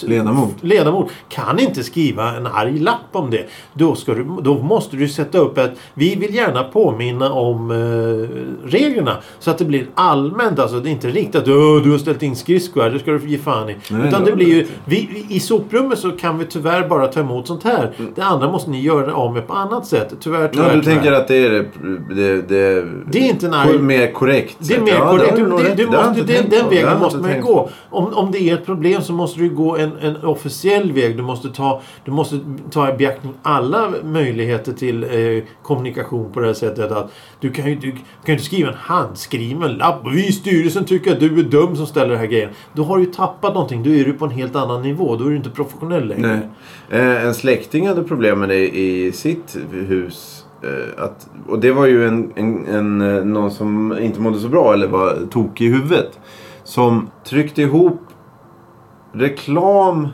Ledamot. 0.02 0.54
ledamot 0.60 1.10
kan 1.28 1.58
inte 1.58 1.82
skriva 1.84 2.36
en 2.36 2.46
arg 2.46 2.78
lapp 2.78 2.96
om 3.12 3.30
det. 3.30 3.46
Då, 3.74 3.94
ska 3.94 4.14
du, 4.14 4.26
då 4.42 4.54
måste 4.62 4.96
du 4.96 5.08
sätta 5.08 5.38
upp 5.38 5.58
att 5.58 5.70
vi 5.94 6.14
vill 6.14 6.34
gärna 6.34 6.62
påminna 6.64 7.32
om 7.32 7.70
eh, 7.70 8.66
reglerna. 8.68 9.16
Så 9.38 9.50
att 9.50 9.58
det 9.58 9.64
blir 9.64 9.86
allmänt. 9.94 10.58
Alltså 10.58 10.80
det 10.80 10.88
är 10.88 10.92
inte 10.92 11.08
riktigt 11.10 11.34
att 11.36 11.48
"Åh, 11.48 11.82
du 11.82 11.90
har 11.90 11.98
ställt 11.98 12.22
in 12.22 12.36
skridskor 12.36 12.82
här. 12.82 12.90
Det 12.90 12.98
ska 12.98 13.10
du 13.10 13.28
ge 13.28 13.38
fan 13.38 13.68
i. 13.70 13.76
Nej, 13.90 14.08
Utan 14.08 14.24
det- 14.24 14.32
blir 14.32 14.46
ju... 14.46 14.66
Vi, 14.84 15.26
I 15.28 15.40
soprummet 15.40 15.98
så 15.98 16.10
kan 16.10 16.38
vi 16.38 16.44
tyvärr 16.46 16.88
bara 16.88 17.06
ta 17.06 17.20
emot 17.20 17.46
sånt 17.46 17.62
här. 17.64 17.92
Det 18.14 18.22
andra 18.22 18.50
måste 18.52 18.70
ni 18.70 18.80
göra 18.80 19.14
av 19.14 19.32
med 19.34 19.46
på 19.46 19.52
annat 19.52 19.86
sätt. 19.86 20.14
Tyvärr, 20.20 20.48
tyvärr, 20.48 20.68
Ja, 20.68 20.74
du 20.74 20.80
tyvärr. 20.82 20.94
tänker 20.94 21.12
att 21.12 21.28
det 21.28 21.36
är 21.46 21.50
det... 21.50 21.64
det, 22.14 22.42
det 22.48 22.84
Det 23.10 23.18
är 23.18 23.30
inte 23.30 23.46
en 23.46 23.54
arg- 23.54 23.78
Mer 23.78 24.12
korrekt. 24.12 24.56
Det 24.58 24.74
är 24.74 24.80
mer 24.80 24.92
Ja, 24.92 25.10
korrekt. 25.10 25.30
har 25.30 25.36
Du, 25.36 25.74
du 25.74 25.82
jag 25.92 26.08
måste, 26.08 26.22
den, 26.22 26.50
den 26.50 26.68
vägen 26.70 26.95
jag 26.96 27.04
måste 27.04 27.18
man 27.18 27.34
ju 27.36 27.42
gå. 27.42 27.68
Om, 27.90 28.14
om 28.14 28.30
det 28.32 28.50
är 28.50 28.54
ett 28.54 28.66
problem 28.66 29.02
så 29.02 29.12
måste 29.12 29.40
du 29.40 29.50
gå 29.50 29.76
en, 29.76 29.92
en 30.00 30.16
officiell 30.16 30.92
väg. 30.92 31.16
Du 31.16 31.22
måste 31.22 31.48
ta, 31.48 31.80
du 32.04 32.10
måste 32.10 32.38
ta 32.70 32.90
i 32.90 32.92
beaktning 32.92 33.32
alla 33.42 33.92
möjligheter 34.04 34.72
till 34.72 35.04
eh, 35.04 35.44
kommunikation 35.62 36.32
på 36.32 36.40
det 36.40 36.46
här 36.46 36.54
sättet. 36.54 36.92
Att 36.92 37.12
du 37.40 37.50
kan 37.50 37.70
ju 37.70 37.74
du, 37.74 37.90
kan 37.90 38.00
ju 38.26 38.32
inte 38.32 38.44
skriva 38.44 38.68
en 38.68 38.78
handskriven 38.78 39.72
lapp. 39.72 40.00
Vi 40.14 40.26
i 40.26 40.32
styrelsen 40.32 40.84
tycker 40.84 41.12
att 41.12 41.20
du 41.20 41.38
är 41.40 41.44
dum 41.44 41.76
som 41.76 41.86
ställer 41.86 42.08
den 42.08 42.18
här 42.18 42.26
grejen. 42.26 42.50
Då 42.72 42.82
har 42.82 42.96
du 42.96 43.04
ju 43.04 43.12
tappat 43.12 43.54
någonting. 43.54 43.82
Då 43.82 43.90
är 43.90 44.04
du 44.04 44.12
på 44.12 44.24
en 44.24 44.30
helt 44.30 44.56
annan 44.56 44.82
nivå. 44.82 45.16
Då 45.16 45.24
är 45.24 45.30
du 45.30 45.36
inte 45.36 45.50
professionell 45.50 46.08
längre. 46.08 46.40
Eh, 46.90 47.24
en 47.24 47.34
släkting 47.34 47.88
hade 47.88 48.02
problem 48.02 48.40
med 48.40 48.48
det 48.48 48.76
i 48.76 49.12
sitt 49.12 49.56
hus. 49.72 50.46
Eh, 50.62 51.04
att, 51.04 51.28
och 51.48 51.58
det 51.58 51.72
var 51.72 51.86
ju 51.86 52.08
en, 52.08 52.32
en, 52.36 52.66
en, 52.66 53.00
eh, 53.00 53.24
någon 53.24 53.50
som 53.50 53.98
inte 53.98 54.20
mådde 54.20 54.38
så 54.38 54.48
bra 54.48 54.72
eller 54.72 54.88
var 54.88 55.18
tokig 55.30 55.66
i 55.66 55.68
huvudet. 55.68 56.18
Som 56.76 57.10
tryckte 57.24 57.62
ihop 57.62 58.00
reklam. 59.12 60.08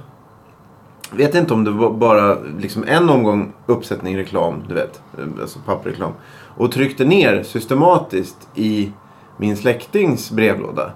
Vet 1.11 1.35
inte 1.35 1.54
om 1.54 1.64
det 1.64 1.71
var 1.71 1.90
bara 1.90 2.37
liksom 2.59 2.85
en 2.88 3.11
omgång 3.11 3.52
uppsättning 3.66 4.16
reklam, 4.16 4.64
du 4.69 4.75
vet. 4.75 5.02
Alltså 5.40 5.59
pappreklam. 5.66 6.12
Och 6.57 6.73
tryckte 6.73 7.04
ner 7.04 7.42
systematiskt 7.42 8.49
i 8.54 8.92
min 9.37 9.57
släktings 9.57 10.31
brevlåda. 10.31 10.92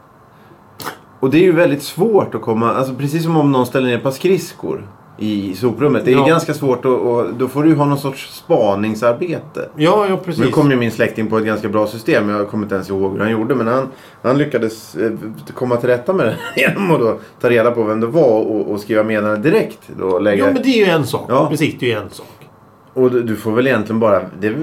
Och 1.21 1.31
det 1.31 1.39
är 1.39 1.43
ju 1.43 1.53
väldigt 1.53 1.83
svårt 1.83 2.35
att 2.35 2.43
komma, 2.43 2.75
alltså 2.75 2.95
precis 2.95 3.25
som 3.25 3.37
om 3.37 3.53
någon 3.53 3.67
ställer 3.67 3.87
ner 3.89 3.97
ett 3.97 4.03
par 4.03 4.11
skridskor 4.11 4.89
i 5.19 5.55
soprummet. 5.55 6.05
Det 6.05 6.13
är 6.13 6.17
Ja. 6.17 6.27
ganska 6.27 6.55
svårt 6.55 6.79
att, 6.79 6.85
och 6.85 7.35
då 7.39 7.49
får 7.49 7.63
du 7.63 7.75
ha 7.75 7.85
någon 7.85 7.99
sorts 7.99 8.35
spaningsarbete. 8.37 9.69
Ja, 9.77 10.07
ja 10.09 10.17
precis. 10.17 10.45
Nu 10.45 10.51
kom 10.51 10.71
ju 10.71 10.77
min 10.77 10.91
släkting 10.91 11.27
på 11.27 11.39
ett 11.39 11.45
ganska 11.45 11.69
bra 11.69 11.87
system. 11.87 12.29
Jag 12.29 12.49
kommer 12.49 12.65
inte 12.65 12.75
ens 12.75 12.91
ihåg 12.91 13.13
hur 13.13 13.19
han 13.21 13.31
gjorde. 13.31 13.55
Men 13.55 13.67
han, 13.67 13.89
han 14.23 14.39
lyckades 14.39 14.95
eh, 14.97 15.13
komma 15.55 15.77
till 15.77 15.89
rätta 15.89 16.13
med 16.13 16.27
det 16.27 16.37
genom 16.61 16.91
att 16.91 17.01
då 17.01 17.19
ta 17.41 17.51
reda 17.51 17.71
på 17.71 17.83
vem 17.83 18.01
det 18.01 18.07
var 18.07 18.41
och, 18.41 18.71
och 18.71 18.81
skriva 18.81 19.03
meddelande 19.05 19.51
direkt. 19.51 19.79
Då 19.99 20.19
lägga, 20.19 20.47
Jo, 20.47 20.53
men 20.53 20.63
det 20.63 20.69
är 20.69 20.87
ju 20.87 20.91
en 20.93 21.07
sak. 21.07 21.27
Ja. 21.29 21.49
Precis, 21.51 21.75
det 21.81 21.87
är 21.87 21.91
ju 21.97 22.03
en 22.03 22.11
sak. 22.11 22.27
Och 22.95 23.11
du, 23.11 23.23
du 23.23 23.37
får 23.37 23.53
väl 23.53 23.67
egentligen 23.67 24.01
bara... 24.01 24.21
Det, 24.41 24.55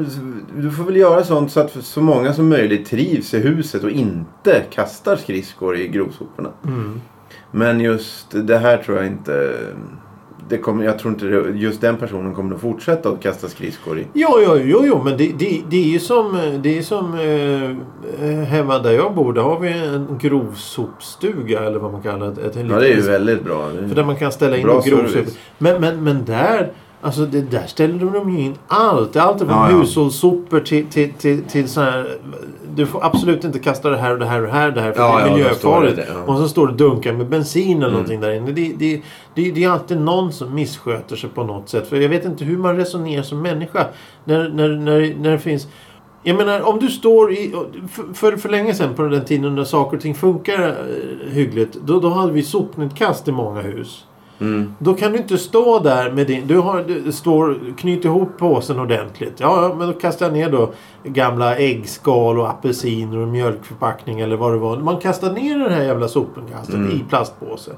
du 0.58 0.72
får 0.72 0.84
väl 0.84 0.96
göra 0.96 1.24
sånt 1.24 1.52
så 1.52 1.60
att 1.60 1.72
så 1.82 2.02
många 2.02 2.34
som 2.34 2.50
möjligt 2.50 2.90
trivs 2.90 3.34
i 3.34 3.40
huset 3.40 3.84
och 3.84 3.90
inte 3.90 4.64
kastar 4.70 5.16
skridskor 5.16 5.78
i 5.78 5.88
grovsoporna. 5.88 6.50
Mm. 6.66 7.02
Men 7.52 7.80
just 7.80 8.28
det 8.32 8.58
här 8.58 8.78
tror 8.78 8.98
jag 8.98 9.06
inte... 9.08 9.54
det 10.50 10.58
kommer, 10.58 10.86
jag 10.86 11.00
tror 11.00 11.14
inte 11.14 11.26
det, 11.26 11.50
just 11.50 11.82
den 11.82 11.98
personen 11.98 12.34
kommer 12.34 12.56
att 12.56 12.62
fortsätta 12.62 13.10
att 13.10 13.22
kasta 13.22 13.48
skridskor 13.48 14.00
i. 14.00 14.08
Jo, 14.14 14.30
jo, 14.46 14.58
jo, 14.58 14.82
jo 14.86 15.02
men 15.04 15.18
det, 15.18 15.32
det, 15.38 15.62
det 15.70 15.78
är 15.78 15.88
ju 15.88 16.00
som, 16.00 16.40
det 16.64 16.78
är 16.78 16.82
som 16.82 17.14
eh, 18.20 18.30
hemma 18.30 18.80
där 18.80 18.92
jag 18.92 19.16
bor. 19.16 19.34
Där 19.34 19.42
har 19.42 19.60
vi 19.60 19.72
en 19.72 20.18
grovsopstuga 20.22 21.64
eller 21.64 21.80
vad 21.80 21.92
man 21.92 22.02
kallar 22.02 22.32
det. 22.32 22.42
Ett, 22.42 22.56
Ja, 22.70 22.80
det 22.80 22.88
är 22.88 22.96
ju 22.96 23.02
väldigt 23.02 23.44
bra. 23.44 23.70
För 23.88 23.96
där 23.96 24.04
man 24.04 24.16
kan 24.16 24.32
ställa 24.32 24.58
in 24.58 24.64
grovsopor. 24.64 25.26
Men, 25.58 25.82
men, 25.82 26.04
men 26.04 26.26
där, 26.26 26.72
alltså 27.04 27.26
det, 27.26 27.42
där 27.42 27.66
ställer 27.68 28.06
de 28.06 28.30
ju 28.38 28.42
in 28.42 28.56
allt. 28.68 29.16
Allt 29.16 29.40
från 29.40 29.50
Ja, 29.50 29.72
ja. 29.72 29.78
hushållssopor 29.78 30.60
till, 30.60 30.86
till, 30.86 31.14
till, 31.14 31.44
till 31.44 31.70
så 31.70 31.82
här. 31.82 32.18
Du 32.76 32.86
får 32.86 33.06
absolut 33.06 33.44
inte 33.44 33.60
kasta 33.60 33.90
det 33.90 33.98
här 33.98 34.14
och 34.14 34.20
det 34.20 34.26
här 34.26 34.42
och 34.42 34.48
det 34.48 34.52
här. 34.54 34.72
Det 34.72 34.82
här 34.82 34.92
för 34.92 35.02
Ja, 35.02 35.16
det 35.18 35.24
är 35.24 35.28
ja, 35.28 35.34
miljöfarligt. 35.34 35.96
det, 35.96 36.06
ja. 36.08 36.14
Mm. 36.14 36.30
Och 36.30 36.38
så 36.38 36.48
står 36.48 36.68
det 36.68 36.74
dunkar 36.74 37.14
med 37.14 37.28
bensin 37.28 37.78
eller 37.78 37.92
någonting 37.92 38.22
där 38.22 38.32
inne. 38.32 38.52
Det, 38.52 38.74
det, 38.78 39.02
det, 39.36 39.52
det 39.52 39.64
är 39.64 39.70
alltid 39.70 40.02
någon 40.02 40.32
som 40.32 40.56
missköter 40.56 41.16
sig 41.16 41.30
på 41.30 41.44
något 41.44 41.70
sätt. 41.70 41.88
För 41.88 41.96
jag 41.98 42.10
vet 42.10 42.26
inte 42.26 42.46
hur 42.46 42.58
man 42.58 42.76
resonerar 42.78 43.24
som 43.24 43.42
människa. 43.42 43.88
När, 44.26 44.50
när, 44.50 44.70
när, 44.70 45.16
när 45.20 45.32
det 45.32 45.40
finns... 45.40 45.68
Jag 46.24 46.38
menar 46.38 46.62
om 46.62 46.80
du 46.80 46.88
står 46.90 47.32
i... 47.34 47.54
För, 47.92 48.14
för, 48.14 48.38
för 48.38 48.50
länge 48.50 48.74
sedan 48.74 48.94
på 48.96 49.02
den 49.04 49.26
tiden 49.26 49.56
när 49.56 49.64
saker 49.64 49.98
och 49.98 50.04
ting 50.04 50.16
funkar 50.16 50.68
eh, 50.70 51.34
hyggligt. 51.34 51.78
Då, 51.86 52.00
då 52.00 52.10
hade 52.10 52.32
vi 52.32 52.44
sopnedkast 52.44 53.28
i 53.28 53.32
många 53.32 53.62
hus. 53.62 54.06
Mm. 54.40 54.76
Då 54.80 54.94
kan 54.94 55.12
du 55.12 55.18
inte 55.18 55.38
stå 55.38 55.80
där 55.80 56.12
med 56.12 56.28
din... 56.28 56.48
Du, 56.48 56.58
har, 56.58 56.84
du 56.84 57.12
står, 57.12 57.60
knyt 57.78 58.06
ihop 58.06 58.38
påsen 58.38 58.80
ordentligt. 58.80 59.34
Ja, 59.38 59.76
men 59.78 59.88
då 59.88 59.94
kastar 59.94 60.26
jag 60.26 60.34
ner 60.34 60.50
då 60.52 60.72
gamla 61.04 61.56
äggskal 61.58 62.40
och 62.40 62.50
apelsiner 62.50 63.18
och 63.18 63.28
mjölkförpackning 63.28 64.20
eller 64.20 64.36
vad 64.36 64.52
det 64.54 64.58
var. 64.58 64.78
Man 64.78 64.98
kastar 65.00 65.32
ner 65.34 65.60
det 65.60 65.76
här 65.76 65.84
jävla 65.84 66.08
sopnedkastet 66.08 66.76
Mm. 66.76 66.92
i 66.92 67.06
plastpåse. 67.10 67.72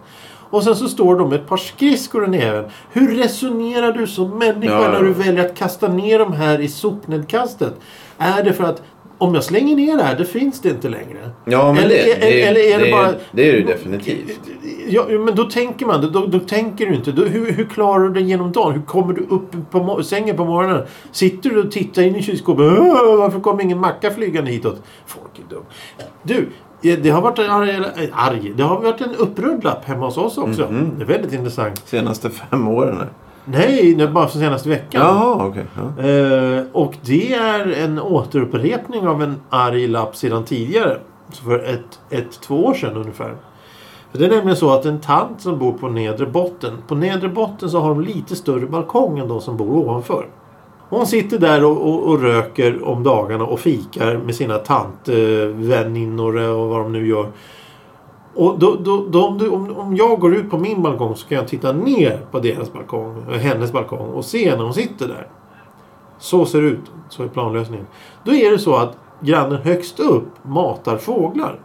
Och 0.50 0.64
sen 0.64 0.76
så 0.76 0.88
står 0.88 1.16
de 1.20 1.30
med 1.30 1.40
ett 1.40 1.48
par 1.48 1.58
skridskor 1.58 2.26
i 2.26 2.28
näven. 2.28 2.66
Hur 2.92 3.16
resonerar 3.16 3.92
du 3.92 4.08
som 4.08 4.30
människa 4.40 4.74
Ja, 4.74 4.82
ja. 4.84 4.92
när 4.92 5.04
du 5.04 5.14
väljer 5.14 5.46
att 5.46 5.58
kasta 5.58 5.88
ner 5.88 6.20
de 6.20 6.34
här 6.34 6.60
i 6.60 6.68
sopnedkastet? 6.68 7.74
Är 8.18 8.44
det 8.44 8.54
för 8.54 8.64
att 8.64 8.82
om 9.18 9.34
jag 9.36 9.44
slänger 9.44 9.76
ner 9.76 9.98
det 9.98 10.04
här, 10.04 10.18
det 10.18 10.26
finns 10.26 10.62
det 10.62 10.70
inte 10.70 10.90
längre. 10.90 11.30
Ja, 11.46 11.74
men 11.74 11.84
Eller 11.84 11.90
det, 11.96 12.12
är- 12.12 12.20
det, 12.22 12.42
eller 12.42 12.60
är 12.60 12.80
det 12.80 12.86
det, 12.86 12.92
bara- 12.92 13.14
det 13.32 13.50
är 13.50 13.54
det 13.54 13.64
definitivt. 13.64 14.40
Ja, 14.88 15.06
men 15.10 15.36
då 15.36 15.44
tänker 15.44 15.86
man, 15.86 16.12
då, 16.14 16.26
då 16.26 16.40
tänker 16.40 16.86
du 16.86 16.96
inte. 16.96 17.12
Då, 17.12 17.24
hur, 17.24 17.52
hur 17.52 17.66
klarar 17.66 18.04
du 18.08 18.14
dig 18.14 18.24
genom 18.24 18.52
dagen? 18.52 18.74
Hur 18.74 18.82
kommer 18.82 19.14
du 19.14 19.22
upp 19.30 19.72
på 19.72 20.04
sängen 20.04 20.38
på 20.38 20.46
morgonen? 20.46 20.86
Sitter 21.12 21.50
du 21.50 21.60
och 21.64 21.72
tittar 21.72 22.02
in 22.02 22.16
i 22.16 22.22
kylskåpet? 22.24 22.66
"Åh, 22.80 23.18
Varför 23.18 23.40
kommer 23.40 23.64
ingen 23.64 23.80
macka 23.80 24.12
flygande 24.12 24.52
hitåt? 24.52 24.82
Folk 25.08 25.32
är 25.40 25.56
dum. 25.56 25.64
Du, 26.24 26.50
det 26.96 27.10
har 27.10 27.22
varit 27.22 27.40
en 27.40 27.50
arg, 27.52 27.76
arg. 28.14 28.54
Det 28.56 28.64
har 28.64 28.80
varit 28.82 29.02
en 29.02 29.16
upprulllapp 29.16 29.86
hemma 29.86 30.06
hos 30.06 30.18
oss 30.18 30.38
också. 30.38 30.62
Mhm. 30.72 30.92
Det 30.98 31.04
är 31.04 31.08
väldigt 31.08 31.34
intressant. 31.34 31.82
Senaste 31.86 32.30
fem 32.30 32.68
åren. 32.68 32.98
Nej, 33.46 33.96
det 33.96 34.08
bara 34.08 34.28
för 34.28 34.40
senaste 34.40 34.70
veckan. 34.70 35.02
Jaha, 35.02 35.48
okej. 35.48 35.66
ja. 35.76 36.04
Eh, 36.04 36.64
och 36.72 36.98
det 37.02 37.34
är 37.34 37.72
en 37.72 38.00
återupprepning 38.00 39.08
av 39.08 39.24
en 39.24 39.36
arg 39.50 39.88
lapp 39.88 40.16
sedan 40.16 40.46
tidigare. 40.46 40.98
För 41.44 41.60
ett, 41.60 42.00
ett, 42.10 42.42
två 42.42 42.66
år 42.66 42.74
sedan 42.74 42.98
ungefär. 42.98 43.36
För 44.12 44.20
Det 44.20 44.26
är 44.26 44.30
nämligen 44.30 44.58
så 44.58 44.74
att 44.74 44.86
en 44.86 45.02
tant 45.02 45.42
som 45.42 45.60
bor 45.60 45.72
på 45.72 45.90
nedre 45.90 46.26
botten. 46.26 46.74
På 46.88 46.96
nedre 46.96 47.30
botten 47.30 47.70
så 47.70 47.80
har 47.80 47.90
de 47.90 48.02
lite 48.02 48.36
större 48.36 48.66
balkong 48.66 49.20
än 49.20 49.28
de 49.28 49.42
som 49.42 49.58
bor 49.58 49.76
ovanför. 49.76 50.28
Hon 50.90 51.08
sitter 51.08 51.40
där 51.40 51.66
och, 51.66 51.90
och, 51.90 52.04
och 52.04 52.22
röker 52.22 52.84
om 52.84 53.04
dagarna 53.04 53.44
och 53.46 53.60
fikar 53.60 54.18
med 54.18 54.36
sina 54.36 54.58
tantväninnor 54.58 56.38
och 56.38 56.70
vad 56.70 56.80
de 56.80 56.92
nu 56.92 57.08
gör. 57.08 57.32
Och 58.36 58.60
då, 58.60 58.76
då, 58.76 59.06
då, 59.10 59.26
om, 59.28 59.38
du, 59.38 59.50
om, 59.50 59.78
om 59.78 59.96
jag 59.96 60.20
går 60.20 60.36
ut 60.36 60.50
på 60.50 60.58
min 60.58 60.82
balkong 60.82 61.16
så 61.16 61.28
kan 61.28 61.38
jag 61.38 61.48
titta 61.48 61.72
ner 61.72 62.20
på 62.32 62.40
deras 62.40 62.74
balkong, 62.74 63.26
eh, 63.32 63.38
hennes 63.38 63.72
balkong 63.72 64.10
och 64.10 64.26
se 64.26 64.56
när 64.56 64.64
hon 64.64 64.74
sitter 64.74 65.08
där. 65.08 65.28
Så 66.20 66.46
ser 66.46 66.62
det 66.62 66.68
ut. 66.68 66.92
Så 67.10 67.24
är 67.24 67.28
planlösningen. 67.28 67.88
Då 68.24 68.34
är 68.34 68.52
det 68.52 68.60
så 68.60 68.76
att 68.76 68.98
grannen 69.20 69.62
högst 69.62 70.00
upp 70.00 70.28
matar 70.42 70.98
fåglar. 70.98 71.60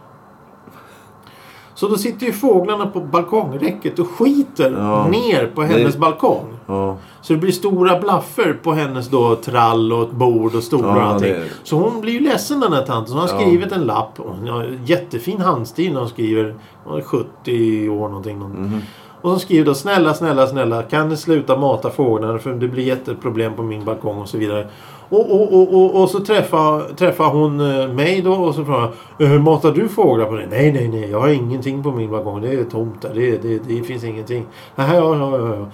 Så 1.81 1.87
då 1.87 1.97
sitter 1.97 2.25
ju 2.25 2.31
fåglarna 2.31 2.85
på 2.87 2.99
balkongräcket 2.99 3.99
och 3.99 4.07
skiter 4.09 4.71
Ja. 4.77 5.07
ner 5.07 5.51
på 5.55 5.61
hennes 5.61 5.93
Det- 5.93 5.99
balkong. 5.99 6.45
Ja. 6.67 6.97
Så 7.21 7.33
det 7.33 7.39
blir 7.39 7.51
stora 7.51 7.99
blaffer 7.99 8.53
på 8.63 8.71
hennes 8.73 9.07
då 9.09 9.35
trall 9.35 9.93
och 9.93 10.03
ett 10.03 10.11
bord 10.11 10.55
och 10.55 10.63
stolar 10.63 10.87
Ja, 10.89 10.95
och 10.95 11.01
allting. 11.01 11.33
det- 11.33 11.47
Så 11.63 11.75
hon 11.75 12.01
blir 12.01 12.13
ju 12.13 12.19
ledsen 12.19 12.59
den 12.59 12.73
här 12.73 12.85
tanten. 12.85 13.07
Så 13.07 13.13
hon 13.19 13.29
har 13.29 13.41
skrivit 13.41 13.71
en 13.71 13.81
lapp. 13.81 14.19
Och 14.19 14.35
Hon 14.35 14.47
har 14.47 14.77
jättefin 14.85 15.41
handstil 15.41 15.93
när 15.93 15.99
hon 15.99 16.09
skriver. 16.09 16.55
Hon 16.83 16.97
är 16.97 17.01
70 17.03 17.89
år 17.89 18.07
någonting. 18.07 18.39
Mhm. 18.39 18.81
Och 19.21 19.31
så 19.31 19.39
skriver 19.39 19.65
då 19.65 19.73
snälla, 19.73 20.13
snälla, 20.13 20.47
snälla. 20.47 20.83
Kan 20.83 21.09
ni 21.09 21.17
sluta 21.17 21.57
mata 21.57 21.89
fåglarna 21.89 22.39
för 22.39 22.53
det 22.53 22.67
blir 22.67 22.83
jätteproblem 22.83 23.53
på 23.53 23.63
min 23.63 23.85
balkong 23.85 24.17
och 24.17 24.29
så 24.29 24.37
vidare. 24.37 24.67
Och, 25.09 25.31
och, 25.31 25.53
och, 25.53 25.73
och, 25.73 26.01
och 26.01 26.09
så 26.09 26.19
träffar, 26.19 26.95
träffar 26.95 27.29
hon 27.29 27.59
eh, 27.59 27.87
mig 27.87 28.21
då 28.21 28.33
och 28.33 28.55
så 28.55 28.65
frågar 28.65 28.91
jag, 29.17 29.33
eh, 29.33 29.41
Matar 29.41 29.71
du 29.71 29.89
fåglar 29.89 30.25
på 30.25 30.35
det? 30.35 30.47
Nej, 30.49 30.71
nej, 30.71 30.87
nej. 30.87 31.09
Jag 31.09 31.19
har 31.19 31.29
ingenting 31.29 31.83
på 31.83 31.91
min 31.91 32.11
balkong. 32.11 32.41
Det 32.41 32.53
är 32.53 32.63
tomt 32.63 33.01
där. 33.01 33.11
Det, 33.13 33.37
det, 33.37 33.59
det 33.67 33.83
finns 33.83 34.03
ingenting. 34.03 34.45
Nähä, 34.75 34.95
ja, 34.95 35.15
ja, 35.15 35.37
ja. 35.37 35.67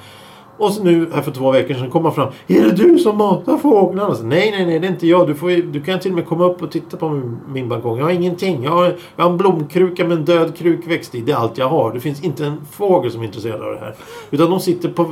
Och 0.58 0.72
så 0.72 0.84
nu 0.84 1.08
här 1.14 1.22
för 1.22 1.32
två 1.32 1.52
veckor 1.52 1.74
sedan 1.74 1.90
kommer 1.90 2.10
han 2.10 2.16
fram. 2.16 2.28
Är 2.48 2.62
det 2.64 2.72
du 2.72 2.98
som 3.00 3.18
matar 3.18 3.58
fåglarna? 3.58 4.16
Så, 4.16 4.24
nej, 4.24 4.52
nej, 4.52 4.66
nej. 4.66 4.80
Det 4.80 4.88
är 4.88 4.92
inte 4.92 5.08
jag. 5.08 5.28
Du, 5.28 5.36
får, 5.36 5.50
du 5.72 5.82
kan 5.82 6.00
till 6.00 6.12
och 6.12 6.16
med 6.18 6.28
komma 6.28 6.46
upp 6.46 6.62
och 6.62 6.72
titta 6.72 6.98
på 6.98 7.10
min, 7.10 7.38
min 7.54 7.70
balkong. 7.70 7.98
Jag 7.98 8.06
har 8.06 8.12
ingenting. 8.12 8.64
Jag 8.64 8.72
har, 8.72 8.96
jag 9.16 9.24
har 9.24 9.32
en 9.32 9.38
blomkruka 9.38 10.04
med 10.08 10.18
en 10.18 10.26
död 10.26 10.56
krukväxt 10.58 11.16
i. 11.16 11.22
Det 11.22 11.32
är 11.32 11.36
allt 11.36 11.58
jag 11.58 11.70
har. 11.70 11.94
Det 11.94 12.00
finns 12.00 12.24
inte 12.24 12.46
en 12.46 12.58
fågel 12.72 13.12
som 13.12 13.22
är 13.22 13.26
intresserad 13.26 13.62
av 13.62 13.72
det 13.74 13.80
här. 13.80 13.96
Utan 14.32 14.50
de 14.50 14.60
sitter 14.60 14.90
på, 14.90 15.06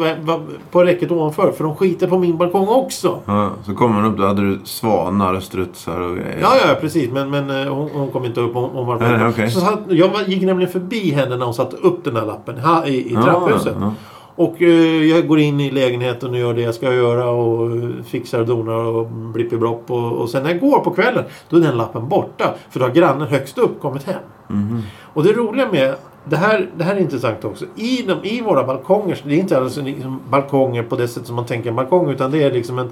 på 0.71 0.83
räcket 0.83 1.11
ovanför. 1.11 1.51
För 1.51 1.63
de 1.63 1.75
skiter 1.75 2.07
på 2.07 2.17
min 2.19 2.37
balkong 2.37 2.67
också. 2.67 3.19
Ja, 3.25 3.49
så 3.65 3.73
kommer 3.75 3.95
hon 4.01 4.11
upp, 4.11 4.17
då 4.17 4.25
hade 4.25 4.41
du 4.41 4.59
svanar 4.63 5.33
och 5.33 5.43
strutsar 5.43 5.99
och 6.01 6.15
grejer. 6.15 6.37
Ja, 6.41 6.53
ja, 6.67 6.75
precis. 6.81 7.11
Men, 7.11 7.29
men 7.29 7.49
eh, 7.49 7.73
hon, 7.73 7.89
hon 7.93 8.11
kom 8.11 8.25
inte 8.25 8.41
upp. 8.41 8.53
Hon, 8.53 8.69
hon 8.73 8.87
var 8.87 8.99
Nej, 8.99 9.27
okej. 9.27 9.49
så 9.51 9.59
satt, 9.59 9.79
Jag 9.87 10.11
gick 10.27 10.41
nämligen 10.43 10.71
förbi 10.71 11.11
henne 11.11 11.37
när 11.37 11.45
hon 11.45 11.53
satte 11.53 11.75
upp 11.75 12.03
den 12.03 12.15
här 12.15 12.25
lappen 12.25 12.55
i, 12.85 12.89
i 12.91 13.13
Ja, 13.13 13.23
trapphuset. 13.23 13.75
ja. 13.79 13.93
Och 14.35 14.61
eh, 14.61 15.03
jag 15.03 15.27
går 15.27 15.39
in 15.39 15.59
i 15.59 15.71
lägenheten 15.71 16.29
och 16.29 16.37
gör 16.37 16.53
det 16.53 16.61
jag 16.61 16.75
ska 16.75 16.93
göra 16.93 17.29
och 17.29 17.71
eh, 17.71 18.03
fixar 18.03 18.39
och 18.39 18.45
donar 18.45 18.73
och 18.73 19.07
blippiblopp. 19.07 19.91
Och, 19.91 20.11
och 20.11 20.29
sen 20.29 20.43
när 20.43 20.49
jag 20.49 20.59
går 20.59 20.79
på 20.79 20.91
kvällen 20.91 21.23
då 21.49 21.57
är 21.57 21.61
den 21.61 21.77
lappen 21.77 22.09
borta. 22.09 22.53
För 22.69 22.79
då 22.79 22.85
har 22.85 22.93
grannen 22.93 23.27
högst 23.27 23.57
upp 23.57 23.81
kommit 23.81 24.03
hem. 24.03 24.21
Mhm. 24.47 24.81
Och 25.13 25.23
det 25.23 25.33
roliga 25.33 25.71
med 25.71 25.95
det 26.29 26.37
här, 26.37 26.69
det 26.77 26.83
här 26.83 26.95
är 26.95 26.99
intressant 26.99 27.45
också. 27.45 27.65
I, 27.75 28.01
de, 28.01 28.27
I 28.27 28.41
våra 28.41 28.63
balkonger, 28.63 29.21
det 29.23 29.33
är 29.33 29.37
inte 29.37 29.57
alls 29.57 29.77
liksom 29.77 30.19
balkonger 30.29 30.83
på 30.83 30.95
det 30.95 31.07
sätt 31.07 31.27
som 31.27 31.35
man 31.35 31.45
tänker 31.45 31.69
en 31.69 31.75
balkong. 31.75 32.09
Utan 32.09 32.31
det 32.31 32.43
är 32.43 32.51
liksom 32.51 32.79
en, 32.79 32.89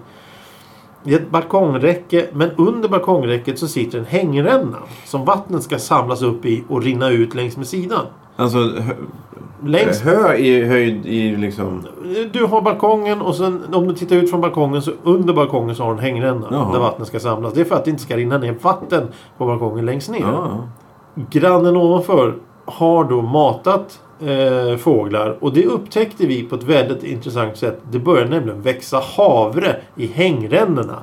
det 1.03 1.13
är 1.13 1.19
ett 1.19 1.29
balkongräcke. 1.29 2.27
Men 2.33 2.51
under 2.51 2.89
balkongräcket 2.89 3.59
så 3.59 3.67
sitter 3.67 3.99
en 3.99 4.05
hängränna. 4.05 4.77
Som 5.05 5.25
vattnet 5.25 5.63
ska 5.63 5.79
samlas 5.79 6.21
upp 6.21 6.45
i 6.45 6.63
och 6.69 6.83
rinna 6.83 7.09
ut 7.09 7.35
längs 7.35 7.57
med 7.57 7.67
sidan. 7.67 8.05
Alltså 8.35 8.57
hö, 8.57 8.93
Längs 9.65 10.01
hö 10.01 10.33
i 10.35 10.65
höjd 10.65 11.05
i 11.05 11.35
liksom... 11.35 11.87
Du 12.31 12.45
har 12.45 12.61
balkongen 12.61 13.21
och 13.21 13.35
sen 13.35 13.61
om 13.73 13.87
du 13.87 13.95
tittar 13.95 14.15
ut 14.15 14.29
från 14.29 14.41
balkongen 14.41 14.81
så 14.81 14.91
under 15.03 15.33
balkongen 15.33 15.75
så 15.75 15.83
har 15.83 15.89
du 15.89 15.97
en 15.97 16.03
hängränna. 16.03 16.47
Jaha. 16.51 16.73
Där 16.73 16.79
vattnet 16.79 17.07
ska 17.07 17.19
samlas. 17.19 17.53
Det 17.53 17.61
är 17.61 17.65
för 17.65 17.75
att 17.75 17.85
det 17.85 17.91
inte 17.91 18.03
ska 18.03 18.17
rinna 18.17 18.37
ner 18.37 18.55
vatten 18.61 19.07
på 19.37 19.45
balkongen 19.45 19.85
längst 19.85 20.09
ner. 20.09 20.19
Ja. 20.21 20.67
Grannen 21.15 21.77
ovanför 21.77 22.35
har 22.65 23.03
då 23.03 23.21
matat 23.21 23.99
eh, 24.19 24.77
fåglar 24.77 25.37
och 25.39 25.53
det 25.53 25.65
upptäckte 25.65 26.27
vi 26.27 26.43
på 26.43 26.55
ett 26.55 26.63
väldigt 26.63 27.03
intressant 27.03 27.57
sätt. 27.57 27.81
Det 27.91 27.99
börjar 27.99 28.25
nämligen 28.25 28.61
växa 28.61 29.01
havre 29.17 29.75
i 29.95 30.07
hängrännorna. 30.07 30.99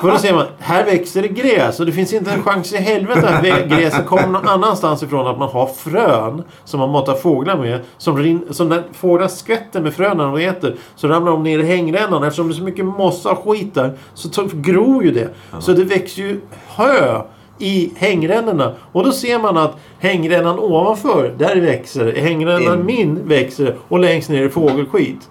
För 0.00 0.10
då 0.10 0.18
ser 0.18 0.34
man, 0.34 0.46
här 0.58 0.84
växer 0.84 1.22
det 1.22 1.28
gräs 1.28 1.80
och 1.80 1.86
det 1.86 1.92
finns 1.92 2.12
inte 2.12 2.30
en 2.30 2.42
chans 2.42 2.72
i 2.72 2.76
helvete 2.76 3.28
att 3.28 3.68
gräset 3.68 4.06
kommer 4.06 4.26
någon 4.26 4.48
annanstans 4.48 5.02
ifrån. 5.02 5.26
Att 5.26 5.38
man 5.38 5.48
har 5.48 5.66
frön 5.66 6.42
som 6.64 6.80
man 6.80 6.90
matar 6.90 7.14
fåglar 7.14 7.56
med. 7.56 7.80
Som, 7.98 8.18
rin, 8.18 8.46
som 8.50 8.68
när 8.68 8.82
fåglar 8.92 9.28
skvätter 9.28 9.80
med 9.80 9.94
frön 9.94 10.16
när 10.16 10.24
de 10.24 10.44
äter 10.44 10.76
så 10.96 11.08
ramlar 11.08 11.32
de 11.32 11.42
ner 11.42 11.58
i 11.58 11.62
hängrännan. 11.62 12.24
Eftersom 12.24 12.48
det 12.48 12.54
är 12.54 12.56
så 12.56 12.62
mycket 12.62 12.84
mossa 12.84 13.30
och 13.30 13.48
skit 13.48 13.74
där 13.74 13.98
så 14.14 14.48
gror 14.52 15.04
ju 15.04 15.10
det. 15.10 15.28
Så 15.58 15.72
det 15.72 15.84
växer 15.84 16.22
ju 16.22 16.40
hö 16.66 17.22
i 17.58 17.92
hängrännorna. 17.96 18.72
Och 18.92 19.04
då 19.04 19.12
ser 19.12 19.38
man 19.38 19.56
att 19.56 19.76
hängrännan 19.98 20.58
ovanför, 20.58 21.34
där 21.38 21.56
växer 21.56 22.12
Hängrännan 22.12 22.78
In. 22.78 22.84
min 22.84 23.28
växer 23.28 23.76
och 23.88 23.98
längst 23.98 24.30
ner 24.30 24.44
är 24.44 24.48
fågelskit. 24.48 25.28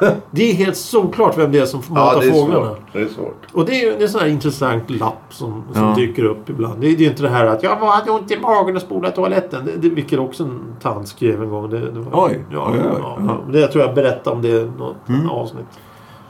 Det 0.30 0.50
är 0.50 0.54
helt 0.54 0.76
solklart 0.76 1.38
vem 1.38 1.52
det 1.52 1.58
är 1.58 1.66
som 1.66 1.80
matar 1.88 2.14
Ja, 2.14 2.20
det 2.20 2.26
är 2.28 2.32
fåglarna. 2.32 2.66
svårt. 2.66 2.80
Det 2.92 2.98
är 3.00 3.06
svårt. 3.08 3.42
Och 3.52 3.64
det 3.66 3.72
är 3.72 3.96
ju 3.98 4.02
en 4.02 4.08
sån 4.08 4.20
här 4.20 4.28
intressant 4.28 4.90
lapp 4.90 5.22
som, 5.30 5.62
som 5.72 5.82
Ja. 5.84 5.94
dyker 5.96 6.24
upp 6.24 6.50
ibland. 6.50 6.80
Det 6.80 6.86
är 6.86 6.90
det 6.90 6.96
är 6.96 7.04
ju 7.04 7.10
inte 7.10 7.22
det 7.22 7.28
här 7.28 7.46
att 7.46 7.62
jag 7.62 7.76
hade 7.76 8.10
ont 8.10 8.30
i 8.30 8.38
magen 8.40 8.76
och 8.76 8.82
spolade 8.82 9.14
toaletten. 9.14 9.64
Det, 9.66 9.72
det, 9.88 9.94
vilket 9.94 10.18
också 10.18 10.42
en 10.44 10.60
tant 10.82 11.08
skrev 11.08 11.42
en 11.42 11.48
gång. 11.50 11.70
Det, 11.70 11.80
det 11.90 12.00
var, 12.00 12.24
Oj, 12.26 12.44
Ja, 12.52 12.70
oj, 12.72 12.80
oj. 12.94 13.00
ja. 13.26 13.38
Det 13.52 13.60
jag 13.60 13.72
tror 13.72 13.84
jag 13.84 13.94
berättade 13.94 14.36
om 14.36 14.42
det 14.42 14.48
i 14.48 14.70
något 14.78 14.96
Mm. 15.08 15.30
avsnitt. 15.30 15.66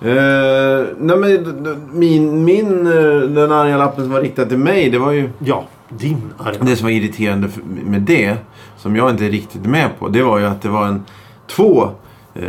Eh, 0.00 0.86
nej 0.98 1.16
men 1.16 1.78
min, 1.92 2.44
min, 2.44 2.86
eh, 2.86 2.92
den 3.20 3.52
arga 3.52 3.76
lappen 3.78 4.04
som 4.04 4.12
var 4.12 4.20
riktad 4.20 4.46
till 4.46 4.58
mig, 4.58 4.90
det 4.90 4.98
var 4.98 5.12
ju... 5.12 5.30
Ja, 5.38 5.64
din 5.88 6.22
arga. 6.38 6.58
Det 6.60 6.76
som 6.76 6.84
var 6.84 6.90
irriterande 6.92 7.48
med 7.84 8.00
det, 8.02 8.36
som 8.76 8.96
jag 8.96 9.10
inte 9.10 9.24
är 9.26 9.30
riktigt 9.30 9.66
med 9.66 9.88
på, 9.98 10.08
det 10.08 10.22
var 10.22 10.38
ju 10.38 10.44
att 10.46 10.62
det 10.62 10.68
var 10.68 10.86
en 10.86 11.04
två 11.46 11.88
eh, 12.34 12.42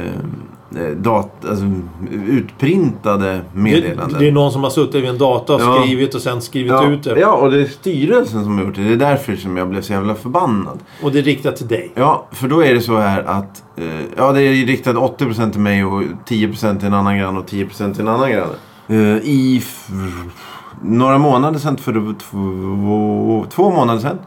dat, 0.97 1.45
alltså, 1.49 1.65
utprintade 2.27 3.41
meddelanden. 3.53 4.13
Det, 4.13 4.19
det 4.19 4.27
är 4.27 4.31
någon 4.31 4.51
som 4.51 4.63
har 4.63 4.69
suttit 4.69 4.95
vid 4.95 5.09
en 5.09 5.17
data 5.17 5.55
och 5.55 5.61
Ja. 5.61 5.81
skrivit 5.83 6.15
och 6.15 6.21
sen 6.21 6.41
skrivit 6.41 6.71
ja, 6.71 6.87
ut 6.89 7.03
det. 7.03 7.19
ja, 7.19 7.31
och 7.31 7.51
det 7.51 7.61
är 7.61 7.65
styrelsen 7.65 8.43
som 8.43 8.57
har 8.57 8.65
gjort 8.65 8.75
det. 8.75 8.83
Det 8.83 8.93
är 8.93 8.97
därför 8.97 9.35
som 9.35 9.57
jag 9.57 9.69
blev 9.69 9.81
så 9.81 9.93
jävla 9.93 10.15
förbannad. 10.15 10.79
Och 11.03 11.11
det 11.11 11.19
är 11.19 11.23
riktat 11.23 11.55
till 11.55 11.67
dig. 11.67 11.91
Ja, 11.95 12.27
för 12.31 12.47
då 12.47 12.63
är 12.63 12.73
det 12.73 12.81
så 12.81 12.97
här 12.97 13.23
att 13.23 13.63
eh, 13.77 13.85
ja, 14.17 14.31
det 14.31 14.41
är 14.41 14.65
riktat 14.65 14.95
80% 14.95 15.51
till 15.51 15.61
mig 15.61 15.85
och 15.85 16.01
10% 16.27 16.77
till 16.79 16.87
en 16.87 16.93
annan 16.93 17.17
granne 17.17 17.39
och 17.39 17.49
10% 17.49 17.93
till 17.93 18.01
en 18.01 18.07
annan 18.07 18.31
granne. 18.31 18.53
Eh, 18.87 19.17
I 19.23 19.63
några 20.81 21.17
månader 21.17 21.59
sedan, 21.59 21.77
för 21.77 21.93
två, 22.19 23.45
två 23.49 23.71
månader 23.71 23.99
sedan, 23.99 24.17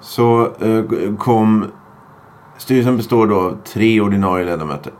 så 0.00 0.40
eh, 0.60 1.16
kom... 1.18 1.64
Styrelsen 2.58 2.96
består 2.96 3.26
då 3.26 3.36
av 3.36 3.56
tre 3.64 4.00
ordinarie 4.00 4.44
ledamöter. 4.44 4.92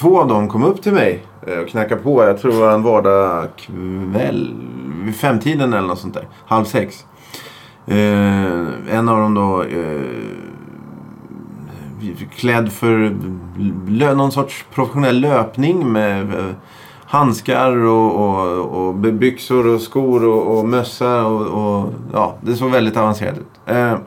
Två 0.00 0.20
av 0.20 0.28
dem 0.28 0.48
kom 0.48 0.64
upp 0.64 0.82
till 0.82 0.92
mig 0.92 1.26
eh, 1.46 1.58
och 1.58 1.68
knackade 1.68 2.02
på. 2.02 2.24
Jag 2.24 2.40
tror 2.40 2.52
det 2.52 2.58
var 2.58 2.72
en 2.72 2.82
vardagskväll. 2.82 4.54
Vid 5.04 5.16
femtiden 5.16 5.72
eller 5.72 5.88
något 5.88 5.98
sånt 5.98 6.14
där. 6.14 6.28
Halv 6.46 6.64
sex. 6.64 7.04
Eh, 7.86 8.96
en 8.96 9.08
av 9.08 9.20
dem 9.20 9.34
då 9.34 9.62
eh, 9.62 10.00
klädd 12.36 12.72
för 12.72 13.16
lö, 13.88 14.14
någon 14.14 14.32
sorts 14.32 14.66
professionell 14.74 15.20
löpning 15.20 15.92
med 15.92 16.34
eh, 16.34 16.54
handskar 17.06 17.76
och, 17.76 18.14
och, 18.14 18.86
och 18.86 18.94
byxor 18.94 19.66
och 19.66 19.80
skor 19.80 20.24
och, 20.24 20.58
och 20.58 20.68
mössa. 20.68 21.26
Och, 21.26 21.46
och, 21.46 21.92
ja, 22.12 22.34
det 22.40 22.54
såg 22.54 22.70
väldigt 22.70 22.96
avancerat 22.96 23.38
ut. 23.38 23.60
Eh, 23.66 23.98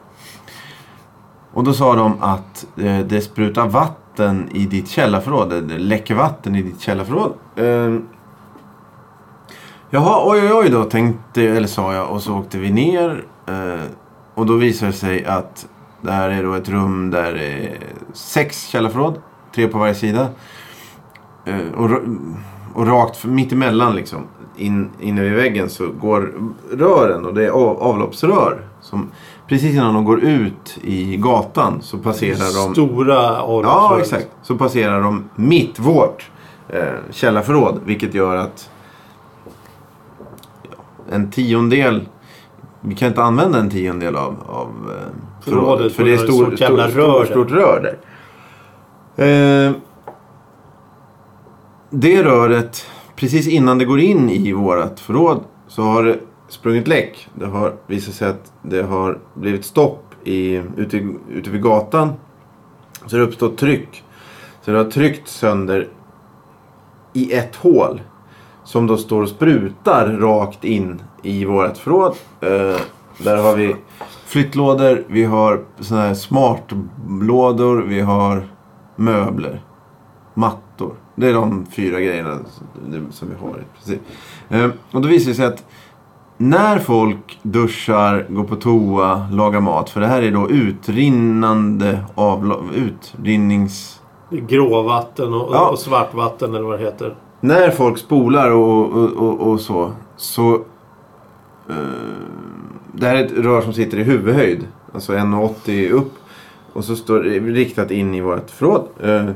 och 1.54 1.64
då 1.64 1.74
sa 1.74 1.96
de 1.96 2.14
att 2.22 2.66
eh, 2.78 3.00
det 3.00 3.22
sprutar 3.22 3.68
vatten 3.68 4.09
i 4.52 4.66
ditt 4.66 4.90
källarförråd. 4.90 5.50
Det 5.50 5.78
läcker 5.78 6.16
vatten 6.16 6.56
i 6.56 6.62
ditt 6.62 6.82
källarförråd. 6.82 7.34
Eh, 7.56 8.00
Jaha, 9.90 10.32
oj 10.32 10.42
oj 10.42 10.54
oj 10.54 10.70
då 10.70 10.84
tänkte, 10.84 11.44
eller 11.44 11.68
sa 11.68 11.94
jag 11.94 12.12
och 12.12 12.22
så 12.22 12.38
åkte 12.38 12.58
vi 12.58 12.72
ner. 12.72 13.24
Eh, 13.48 13.86
och 14.34 14.46
då 14.46 14.54
visade 14.54 14.92
det 14.92 14.98
sig 14.98 15.26
att 15.26 15.68
det 16.02 16.12
här 16.12 16.30
är 16.30 16.44
då 16.44 16.54
ett 16.54 16.70
rum 16.70 17.12
där 17.12 17.34
det 17.34 17.48
är 17.48 17.78
sex 18.14 18.68
källarförråd. 18.68 19.22
Tre 19.56 19.68
på 19.68 19.78
varje 19.78 19.96
sida. 19.96 20.28
Eh, 21.46 21.72
och, 21.76 21.90
och 22.74 22.88
rakt 22.88 23.26
mitt 23.26 23.52
emellan 23.52 23.96
liksom. 23.96 24.20
In, 24.58 24.90
inne 25.00 25.22
vid 25.22 25.34
väggen 25.34 25.70
så 25.70 25.88
går 26.02 26.34
rören 26.72 27.26
och 27.26 27.34
det 27.34 27.46
är 27.46 27.50
av, 27.50 27.84
avloppsrör. 27.84 28.62
Som, 28.82 29.12
precis 29.48 29.74
innan 29.74 29.94
de 29.94 30.06
går 30.06 30.20
ut 30.24 30.78
i 30.82 31.18
gatan 31.18 31.82
så 31.82 31.98
passerar 31.98 32.66
de... 32.66 32.74
Stora 32.74 33.14
Ja, 33.14 33.40
avloppsrör. 33.40 34.00
exakt. 34.00 34.28
Så 34.44 34.56
passerar 34.58 35.02
de 35.02 35.30
mitt, 35.36 35.80
vårt 35.80 36.30
eh, 36.70 36.94
källarförråd. 37.12 37.80
Vilket 37.86 38.14
gör 38.14 38.36
att 38.36 38.70
ja, 40.64 40.84
en 41.12 41.32
tiondel... 41.32 42.08
Vi 42.82 42.96
kan 42.96 43.08
inte 43.08 43.24
använda 43.24 43.60
en 43.60 43.70
tiondel 43.70 44.16
av, 44.16 44.36
av 44.48 44.68
eh, 44.92 45.46
Förrådet. 45.46 45.92
För 45.92 45.98
för 45.98 46.04
det 46.04 46.14
är 46.14 46.18
stor, 46.18 46.54
ett 46.54 46.60
sånt 46.60 46.60
stor, 46.60 46.78
jävla 46.78 46.90
stor, 46.90 47.02
rör 47.02 47.20
där. 47.20 47.32
stort 47.32 47.52
rör 47.52 47.98
där. 49.16 49.66
Eh, 49.68 49.74
det 51.90 52.24
röret, 52.24 52.86
precis 53.16 53.48
innan 53.48 53.78
det 53.78 53.86
går 53.86 54.00
in 54.00 54.30
i 54.30 54.54
vårt 54.54 55.00
förråd 55.00 55.44
så 55.68 55.82
har 55.82 56.04
det 56.04 56.20
sprungit 56.48 56.88
läck. 56.88 57.28
Det 57.36 57.46
har 57.46 57.76
visat 57.88 58.16
sig 58.16 58.28
att 58.28 58.54
det 58.62 58.84
har 58.84 59.20
blivit 59.34 59.66
stopp 59.66 60.06
i, 60.24 60.62
ute, 60.78 60.98
ute 61.30 61.50
vid 61.50 61.62
gatan. 61.62 62.14
Så 63.06 63.16
det 63.16 63.22
har 63.22 63.28
uppstått 63.28 63.58
tryck. 63.58 64.04
Så 64.62 64.72
det 64.72 64.78
har 64.78 64.92
tryckt 64.92 65.28
sönder 65.28 65.88
i 67.14 67.34
ett 67.34 67.56
hål. 67.56 68.02
Som 68.64 68.88
då 68.88 68.98
står 68.98 69.22
och 69.22 69.30
sprutar 69.30 70.08
rakt 70.08 70.64
in 70.64 71.02
i 71.24 71.46
vårt 71.46 71.78
förråd. 71.78 72.16
Eh, 72.42 72.82
där 73.18 73.38
har 73.38 73.56
vi 73.56 73.76
flyttlådor, 74.26 75.04
vi 75.08 75.24
har 75.24 75.66
såna 75.80 76.02
här 76.02 76.14
smartlådor, 76.14 77.82
vi 77.82 78.02
har 78.02 78.48
möbler. 78.96 79.62
Mattor. 80.34 80.96
Det 81.20 81.28
är 81.28 81.34
de 81.34 81.66
fyra 81.72 82.00
grejerna 82.00 82.40
som 83.12 83.30
vi 83.30 83.36
har. 83.48 83.64
Precis. 83.78 84.00
Eh, 84.50 84.70
och 84.92 85.02
då 85.02 85.08
visar 85.08 85.30
det 85.30 85.36
sig 85.36 85.46
att 85.46 85.66
när 86.38 86.80
folk 86.80 87.40
duschar, 87.42 88.26
går 88.30 88.44
på 88.44 88.56
toa, 88.56 89.28
lagar 89.32 89.60
mat. 89.60 89.90
För 89.90 90.02
det 90.02 90.08
här 90.08 90.22
är 90.22 90.32
då 90.32 90.50
utrinnande 90.50 92.00
avlopp. 92.16 92.64
Utrinnings... 92.76 94.02
Gråvatten 94.30 95.34
och, 95.34 95.50
Ja. 95.56 95.70
och 95.70 95.80
svartvatten 95.80 96.56
eller 96.56 96.66
vad 96.66 96.80
det 96.80 96.86
heter. 96.86 97.16
När 97.40 97.70
folk 97.70 97.98
spolar 97.98 98.52
och, 98.52 98.92
och, 98.92 99.10
och, 99.10 99.52
och 99.52 99.60
så. 99.60 99.92
Så... 100.18 100.54
Eh, 101.70 101.76
det 102.94 103.08
här 103.08 103.16
är 103.16 103.26
ett 103.26 103.32
rör 103.32 103.62
som 103.62 103.74
sitter 103.74 103.98
i 103.98 104.04
huvudhöjd. 104.04 104.68
Alltså 104.94 105.14
1,80 105.14 105.90
upp. 105.90 106.14
Och 106.74 106.84
så 106.84 106.96
står 106.96 107.20
det 107.20 107.40
riktat 107.40 107.92
in 107.92 108.16
i 108.16 108.22
vårt 108.22 108.50
förråd. 108.50 108.88
Eh, 109.04 109.30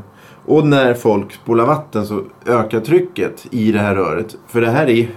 och 0.46 0.68
när 0.68 0.94
folk 0.94 1.34
spolar 1.34 1.66
vatten 1.66 2.06
så 2.06 2.22
ökar 2.46 2.80
trycket 2.80 3.46
i 3.52 3.72
det 3.72 3.80
här 3.80 3.96
röret. 3.96 4.36
För 4.48 4.62
det 4.62 4.70
här 4.70 4.84
är 4.86 4.90
i 4.90 5.08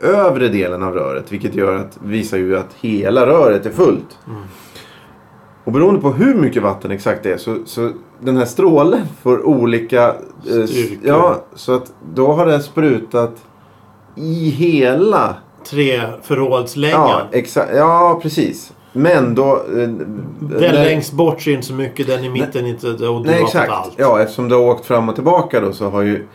övre 0.00 0.48
delen 0.48 0.82
av 0.82 0.94
röret. 0.94 1.32
Vilket 1.32 1.54
gör 1.54 1.76
att, 1.76 1.98
visar 2.02 2.38
ju 2.38 2.58
att 2.58 2.74
hela 2.80 3.26
röret 3.26 3.66
är 3.66 3.70
fullt. 3.70 4.18
Och 5.64 5.72
beroende 5.72 6.00
på 6.00 6.10
hur 6.12 6.34
mycket 6.34 6.62
vatten 6.62 6.90
exakt 6.90 7.22
det 7.22 7.32
är 7.32 7.36
så, 7.36 7.56
så 7.64 7.90
den 8.20 8.36
här 8.36 8.44
strålen 8.44 9.00
får 9.22 9.46
olika... 9.46 10.08
eh, 10.08 10.64
Styrka. 10.66 10.96
ja, 11.08 11.44
så 11.54 11.74
att 11.74 11.92
då 12.14 12.32
har 12.32 12.46
det 12.46 12.60
sprutat 12.60 13.34
i 14.16 14.48
hela... 14.50 15.34
Tre 15.70 16.00
förrådslängan. 16.22 17.00
Ja, 17.08 17.38
exa- 17.38 17.76
ja, 17.76 18.18
precis. 18.22 18.72
Men 18.92 19.34
då... 19.34 19.52
eh, 19.56 19.62
Den 19.74 19.98
när- 20.40 20.72
längst 20.72 21.12
bort 21.12 21.40
syns 21.42 21.66
så 21.66 21.74
mycket, 21.74 22.06
den 22.06 22.24
i 22.24 22.28
mitten 22.28 22.66
inte. 22.66 22.86
Och 22.88 23.22
du 23.22 23.30
Nej, 23.30 23.38
har 23.38 23.46
exakt. 23.46 23.66
fått 23.70 23.78
allt. 23.78 23.92
Ja, 23.96 24.20
eftersom 24.22 24.48
det 24.48 24.54
har 24.54 24.62
åkt 24.62 24.86
fram 24.86 25.08
och 25.08 25.14
tillbaka 25.14 25.60
då 25.60 25.72
så 25.72 25.90
har 25.90 26.02
ju 26.02 26.26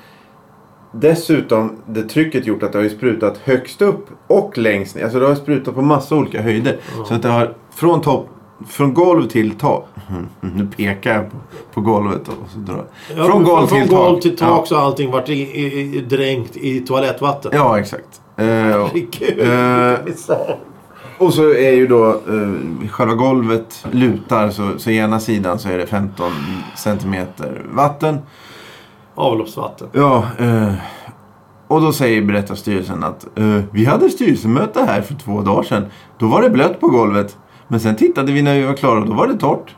dessutom 0.91 1.75
det 1.85 2.03
trycket 2.03 2.45
gjort 2.47 2.63
att 2.63 2.71
det 2.71 2.77
har 2.79 2.89
sprutat 2.89 3.37
högst 3.43 3.81
upp 3.81 4.05
och 4.27 4.57
längst 4.57 4.95
ner. 4.95 5.03
Alltså 5.03 5.19
det 5.19 5.27
har 5.27 5.35
sprutat 5.35 5.75
på 5.75 5.81
massa 5.81 6.15
olika 6.15 6.41
höjder. 6.41 6.77
Så 7.07 7.13
att 7.13 7.21
det 7.21 7.29
har 7.29 7.53
från 7.75 8.01
topp, 8.01 8.27
från 8.69 8.93
golv 8.93 9.27
till 9.27 9.51
tak. 9.51 9.85
Nu 10.41 10.67
pekar 10.77 11.13
jag 11.13 11.31
på, 11.31 11.37
på 11.73 11.81
golvet 11.81 12.27
och 12.27 12.49
så 12.53 12.59
drar 12.59 12.85
Ja, 13.17 13.23
Från 13.25 13.43
golv 13.43 13.67
från 13.67 13.81
till 13.81 13.89
golv 13.89 14.13
tak. 14.13 14.21
till 14.21 14.37
tak 14.37 14.59
Ja. 14.61 14.65
så 14.65 14.75
har 14.75 14.81
allting 14.85 15.11
varit 15.11 15.29
i, 15.29 15.33
i, 15.33 15.95
i, 15.97 16.01
dränkt 16.01 16.57
i 16.57 16.79
toalettvatten. 16.79 17.51
Ja, 17.55 17.79
exakt. 17.79 18.21
Eh, 18.37 18.45
Herregud, 18.45 19.39
Eh. 19.39 20.13
Och 21.17 21.33
så 21.33 21.53
är 21.53 21.71
ju 21.71 21.87
då 21.87 22.09
eh, 22.09 22.89
själva 22.89 23.13
golvet 23.13 23.85
lutar 23.91 24.49
så, 24.49 24.79
så 24.79 24.89
ena 24.89 25.19
sidan 25.19 25.59
så 25.59 25.69
är 25.69 25.77
det 25.77 25.87
15 25.87 26.31
centimeter 26.75 27.65
vatten. 27.71 28.17
Avloppsvatten. 29.15 29.87
Ja, 29.91 30.25
eh, 30.39 30.73
och 31.67 31.81
då 31.81 31.93
säger 31.93 32.21
berättarstyrelsen 32.21 33.03
att 33.03 33.37
eh, 33.37 33.61
vi 33.71 33.85
hade 33.85 34.09
styrelsemöte 34.09 34.83
här 34.83 35.01
för 35.01 35.13
två 35.13 35.41
dagar 35.41 35.63
sedan. 35.63 35.85
Då 36.17 36.27
var 36.27 36.41
det 36.41 36.49
blött 36.49 36.79
på 36.79 36.87
golvet. 36.87 37.37
Men 37.67 37.79
sen 37.79 37.95
tittade 37.95 38.31
vi 38.31 38.41
när 38.41 38.55
vi 38.59 38.65
var 38.65 38.73
klara 38.73 38.99
och 38.99 39.05
då 39.07 39.13
var 39.13 39.27
det 39.27 39.37
torrt. 39.37 39.75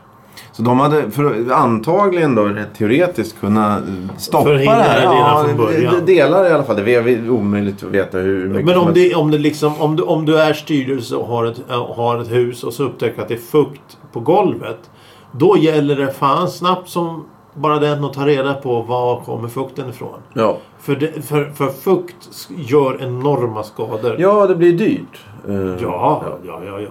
Så 0.60 0.64
de 0.64 0.80
hade 0.80 1.10
för, 1.10 1.52
antagligen 1.52 2.34
då 2.34 2.44
rent 2.44 2.74
teoretiskt 2.74 3.40
kunna 3.40 3.76
eh, 3.76 4.16
stoppa 4.16 4.44
Förhindra 4.44 4.76
det 4.76 4.82
här. 4.82 5.14
redan 5.14 5.46
från 5.46 5.56
början. 5.56 6.06
delar 6.06 6.50
i 6.50 6.52
alla 6.52 6.64
fall. 6.64 6.76
Det 6.76 6.94
är 6.94 7.30
omöjligt 7.30 7.84
att 7.84 7.90
veta 7.90 8.18
hur 8.18 8.48
mycket 8.48 8.64
Men 8.64 8.78
om, 8.78 8.90
det, 8.94 9.14
om, 9.14 9.30
det 9.30 9.38
liksom, 9.38 9.72
om, 9.78 9.96
du, 9.96 10.02
om 10.02 10.26
du 10.26 10.40
är 10.40 10.52
styrelse 10.52 11.16
och 11.16 11.26
har 11.26 11.44
ett, 11.44 11.70
äh, 11.70 11.94
har 11.94 12.18
ett 12.18 12.32
hus 12.32 12.64
och 12.64 12.72
så 12.72 12.84
upptäcker 12.84 13.22
att 13.22 13.28
det 13.28 13.34
är 13.34 13.38
fukt 13.38 13.98
på 14.12 14.20
golvet. 14.20 14.90
Då 15.32 15.56
gäller 15.58 15.96
det 15.96 16.12
fan 16.12 16.48
snabbt 16.48 16.88
som 16.88 17.24
bara 17.54 17.78
den 17.78 18.04
att 18.04 18.12
ta 18.12 18.26
reda 18.26 18.54
på 18.54 18.82
var 18.82 19.20
kommer 19.20 19.48
fukten 19.48 19.90
ifrån. 19.90 20.18
Ja. 20.32 20.56
För, 20.78 20.96
det, 20.96 21.26
för, 21.26 21.44
för 21.44 21.68
fukt 21.68 22.48
gör 22.56 23.02
enorma 23.02 23.62
skador. 23.62 24.16
ja, 24.18 24.46
det 24.46 24.54
blir 24.54 24.72
dyrt. 24.72 25.20
Eh, 25.48 25.82
ja, 25.82 26.24
ja, 26.46 26.60
ja. 26.66 26.80
ja. 26.80 26.90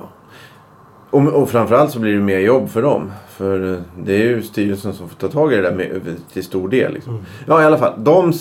Och, 1.11 1.27
och 1.27 1.49
framförallt 1.49 1.91
så 1.91 1.99
blir 1.99 2.13
det 2.13 2.19
mer 2.19 2.39
jobb 2.39 2.69
för 2.69 2.81
dem. 2.81 3.11
För 3.29 3.73
eh, 3.73 3.79
det 4.03 4.13
är 4.13 4.23
ju 4.23 4.41
styrelsen 4.41 4.93
som 4.93 5.09
får 5.09 5.15
ta 5.15 5.27
tag 5.27 5.53
i 5.53 5.55
det 5.55 5.61
där 5.61 5.75
med, 5.75 6.01
till 6.33 6.43
stor 6.43 6.69
del. 6.69 6.93
Liksom. 6.93 7.13
Mm. 7.13 7.25
Ja, 7.47 7.61
i 7.61 7.65
alla 7.65 7.77
fall. 7.77 7.93
De, 7.97 8.33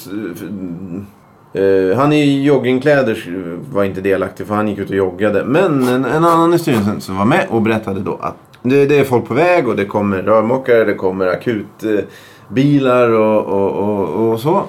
eh, 1.52 1.96
han 1.96 2.12
i 2.12 2.42
joggingkläder 2.44 3.24
var 3.72 3.85
inte 3.85 4.00
delaktig 4.00 4.46
för 4.46 4.54
han 4.54 4.68
gick 4.68 4.78
ut 4.78 4.90
och 4.90 4.96
joggade. 4.96 5.44
Men 5.44 5.88
en, 5.88 6.04
en 6.04 6.24
annan 6.24 6.54
i 6.54 6.59
styrelsen 6.59 7.00
som 7.00 7.16
var 7.16 7.24
med 7.24 7.46
och 7.50 7.62
berättade 7.62 8.00
då 8.00 8.18
att 8.20 8.37
det, 8.62 8.87
det 8.87 8.98
är 8.98 9.04
folk 9.04 9.26
på 9.28 9.35
väg 9.35 9.68
och 9.68 9.76
det 9.76 9.85
kommer 9.85 10.22
rörmokare, 10.22 10.85
det 10.85 10.94
kommer 10.94 11.26
akutbilar 11.26 13.11
och, 13.11 13.44
och, 13.44 13.70
och, 13.70 14.33
och 14.33 14.40
så. 14.40 14.62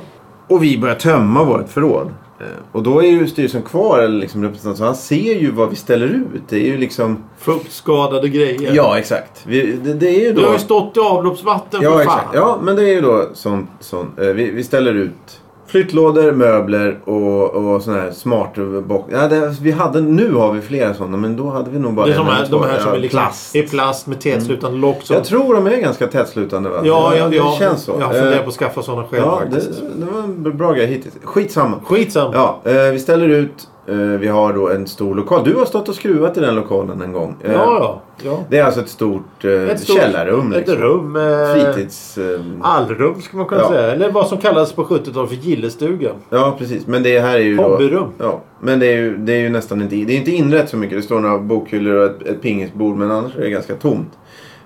Och 0.47 0.63
vi 0.63 0.77
börjar 0.77 0.95
tömma 0.95 1.43
vårt 1.43 1.69
förråd. 1.69 2.11
Eh, 2.39 2.45
Och 2.71 2.83
då 2.83 3.03
är 3.03 3.07
ju 3.07 3.27
styrelsen 3.27 3.61
kvar, 3.61 3.99
eller 3.99 4.19
liksom 4.19 4.43
representant, 4.43 4.77
så 4.77 4.83
han 4.83 4.95
ser 4.95 5.39
ju 5.39 5.51
vad 5.51 5.69
vi 5.69 5.75
ställer 5.75 6.05
ut. 6.07 6.41
Det 6.49 6.55
är 6.55 6.65
ju 6.71 6.77
liksom... 6.77 7.23
Fuktskadade 7.37 8.29
grejer. 8.29 8.71
Ja, 8.75 8.97
exakt. 8.97 9.43
Vi, 9.47 9.71
det, 9.83 9.93
det 9.93 10.07
är 10.09 10.19
ju 10.19 10.33
Du 10.33 10.41
då... 10.41 10.47
har 10.47 10.53
ju 10.53 10.59
stått 10.59 10.97
i 10.97 10.99
avloppsvatten 10.99 11.81
Ja, 11.83 11.97
för 11.97 12.03
fan. 12.05 12.17
exakt. 12.19 12.35
Ja, 12.35 12.59
men 12.63 12.75
det 12.75 12.81
är 12.83 12.93
ju 12.93 13.01
då 13.01 13.29
sån, 13.33 13.67
sån, 13.79 14.11
eh, 14.17 14.27
vi, 14.27 14.51
vi 14.51 14.63
ställer 14.63 14.93
ut 14.93 15.41
flyttlådor, 15.69 16.31
möbler 16.31 16.99
och, 17.05 17.49
och 17.73 17.81
såna 17.81 17.97
här 18.01 18.11
smart 18.11 18.55
box. 18.87 19.13
Ja, 19.13 19.27
det, 19.27 19.55
vi 19.61 19.71
hade, 19.71 20.01
nu 20.01 20.33
har 20.33 20.53
vi 20.53 20.61
flera 20.61 20.93
sådana, 20.93 21.17
men 21.17 21.35
då 21.37 21.49
hade 21.49 21.69
vi 21.71 21.79
nog 21.79 21.93
bara 21.93 22.05
Det 22.05 22.11
är 22.11 22.15
en 22.15 22.21
eller 22.21 22.31
här, 22.35 22.47
de 22.49 22.63
här 22.63 22.79
som 22.79 22.89
Ja, 22.89 22.95
är, 22.95 22.99
liksom, 22.99 23.19
plast. 23.19 23.55
är 23.55 23.67
plast 23.67 24.07
med 24.07 24.21
tätslutande 24.21 24.77
lock. 24.77 25.01
Som, 25.03 25.15
Jag 25.15 25.25
tror 25.25 25.53
de 25.53 25.67
är 25.67 25.77
ganska 25.77 26.07
tätslutande 26.07 26.69
va? 26.69 26.81
ja, 26.83 27.15
ja, 27.15 27.27
det 27.27 27.35
ja, 27.35 27.55
känns 27.59 27.83
så. 27.83 27.95
Jag 27.99 28.05
har 28.05 28.13
funderat 28.13 28.35
Eh, 28.35 28.43
på 28.43 28.49
att 28.49 28.55
skaffa 28.55 28.81
sådana 28.81 29.03
själv 29.07 29.23
Ja, 29.25 29.37
faktiskt. 29.39 29.69
det, 29.81 30.05
det 30.05 30.11
var 30.11 30.23
en 30.23 30.57
bra 30.57 30.73
grej 30.73 30.85
hittills. 30.87 31.15
Skitsamma. 31.23 31.77
Skitsamma. 31.85 32.31
Ja, 32.33 32.71
eh, 32.71 32.91
vi 32.91 32.99
ställer 32.99 33.27
ut. 33.29 33.67
Eh, 33.89 33.95
vi 34.19 34.27
har 34.27 34.53
då 34.53 34.69
en 34.69 34.87
stor 34.87 35.15
lokal. 35.15 35.43
Du 35.43 35.55
har 35.55 35.65
stått 35.65 35.89
och 35.89 35.95
skruvat 35.95 36.37
i 36.37 36.39
den 36.39 36.55
lokalen 36.55 37.01
en 37.01 37.13
gång. 37.13 37.35
Eh, 37.43 37.53
ja, 37.53 37.77
ja. 37.81 38.01
ja. 38.23 38.39
Det 38.49 38.57
är 38.57 38.63
alltså 38.63 38.81
ett 38.81 38.89
stort, 38.89 39.45
eh, 39.45 39.51
Ett 39.51 39.79
stort- 39.79 39.95
källarrum. 39.97 40.51
Ett 40.51 40.57
Liksom. 40.57 40.75
rum. 40.77 41.15
Eh, 41.15 41.53
Fritids... 41.53 42.17
Eh, 42.17 42.39
Allrum 42.61 43.21
ska 43.21 43.37
man 43.37 43.45
kunna 43.45 43.61
Ja. 43.61 43.69
säga. 43.69 43.91
Eller 43.91 44.11
vad 44.11 44.27
som 44.27 44.37
kallades 44.37 44.73
på 44.73 44.83
70-talet 44.83 45.29
för 45.29 45.37
gillestuga. 45.37 46.09
ja, 46.29 46.55
precis. 46.59 46.87
Men 46.87 47.03
det 47.03 47.19
här 47.19 47.35
är 47.35 47.43
ju 47.43 47.55
då... 47.57 47.63
Hobbyrum. 47.63 48.07
Ja, 48.17 48.41
men 48.61 48.79
det 48.79 48.85
är 48.85 48.97
ju, 48.97 49.17
det 49.17 49.33
är 49.33 49.39
ju 49.39 49.49
nästan 49.49 49.81
inte... 49.81 49.95
Det 49.95 50.13
är 50.13 50.17
inte 50.17 50.31
inrett 50.31 50.69
så 50.69 50.77
mycket. 50.77 50.97
Det 50.97 51.01
står 51.03 51.19
några 51.19 51.37
bokhyllor 51.39 51.95
och 51.95 52.05
ett, 52.05 52.27
ett 52.27 52.41
pingisbord. 52.41 52.95
Men 52.97 53.11
annars 53.11 53.35
är 53.35 53.41
det 53.41 53.49
ganska 53.49 53.75
tomt. 53.75 54.11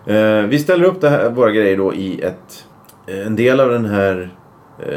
Eh, 0.06 0.42
vi 0.42 0.60
ställer 0.60 0.86
upp 0.86 1.02
det 1.02 1.10
här, 1.10 1.30
våra 1.30 1.52
grejer 1.52 1.78
då 1.78 1.94
i 1.94 2.22
ett, 2.22 2.66
en 3.26 3.36
del 3.36 3.60
av 3.60 3.70
den 3.70 3.86
här, 3.86 4.30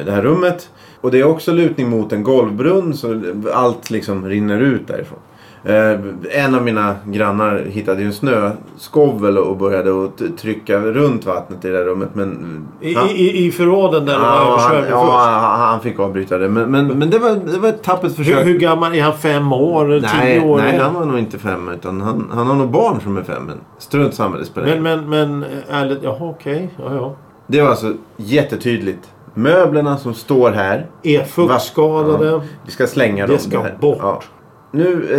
det 0.05 0.11
här 0.13 0.23
rummet. 0.23 0.71
Och 1.01 1.11
det 1.11 1.21
är 1.21 1.25
också 1.25 1.53
lutning 1.53 1.91
mot 1.91 2.13
en 2.13 2.23
golvbrunn 2.23 2.95
så 2.95 3.21
allt 3.55 3.91
liksom 3.91 4.29
rinner 4.29 4.61
ut 4.61 4.89
därifrån. 4.89 5.19
Eh, 5.65 6.01
en 6.45 6.55
av 6.55 6.63
mina 6.63 6.95
grannar 7.05 7.63
hittade 7.69 8.01
ju 8.01 8.07
en 8.07 8.13
snöskovel 8.13 9.39
och 9.39 9.57
började 9.57 10.05
att 10.05 10.39
trycka 10.39 10.79
runt 10.81 11.27
vattnet 11.27 11.65
i 11.65 11.69
det 11.69 11.79
där 11.79 11.85
rummet. 11.85 12.09
Men 12.13 12.61
I, 12.81 12.95
han- 12.95 13.09
i, 13.09 13.47
i 13.47 13.51
förråden 13.51 14.07
där 14.07 14.13
det 14.13 14.19
var 14.19 14.27
Ja, 14.27 14.57
han, 14.61 14.85
ja, 14.91 15.19
han, 15.41 15.61
han 15.61 15.81
fick 15.81 15.99
avbryta 16.01 16.39
det. 16.39 16.49
Men, 16.49 16.71
men, 16.71 16.87
men 16.87 17.11
det, 17.11 17.19
var, 17.19 17.31
det 17.31 17.59
var 17.59 17.69
ett 17.69 17.83
tappert 17.83 18.13
försök. 18.17 18.39
Hur, 18.39 18.45
hur 18.53 18.59
gammal 18.59 18.95
är 18.95 19.03
han? 19.03 19.13
Fem 19.19 19.53
år? 19.53 19.85
Nej, 19.87 20.41
tio 20.41 20.49
år? 20.51 20.59
nej, 20.59 20.79
han 20.79 20.95
var 20.95 21.05
nog 21.05 21.19
inte 21.19 21.39
fem. 21.39 21.69
Utan 21.69 22.01
han, 22.01 22.31
han 22.33 22.47
har 22.47 22.55
nog 22.55 22.71
barn 22.71 23.01
som 23.03 23.17
är 23.17 23.23
fem. 23.23 23.43
Men 23.47 23.59
strunt 23.79 24.15
samma, 24.15 24.37
det 24.37 24.45
spelar 24.45 24.77
Men, 24.81 24.83
men, 24.83 25.09
men 25.41 25.45
ärligt. 25.71 25.99
Jaha, 26.03 26.17
okej. 26.21 26.71
Ja, 26.79 26.95
ja. 26.95 27.15
Det 27.47 27.63
var 27.63 27.69
alltså 27.69 27.93
jättetydligt. 28.17 29.11
Möblerna 29.39 29.97
som 29.99 30.15
står 30.15 30.51
här. 30.51 30.87
Är 31.03 31.25
fuktskadade. 31.25 32.27
Ja, 32.27 32.43
vi 32.65 32.71
ska 32.73 32.87
slänga 32.87 33.27
Det 33.27 33.33
dem. 33.33 33.41
ska 33.41 33.63
här. 33.63 33.77
bort. 33.81 33.99
Ja. 34.03 34.23
Nu, 34.71 35.15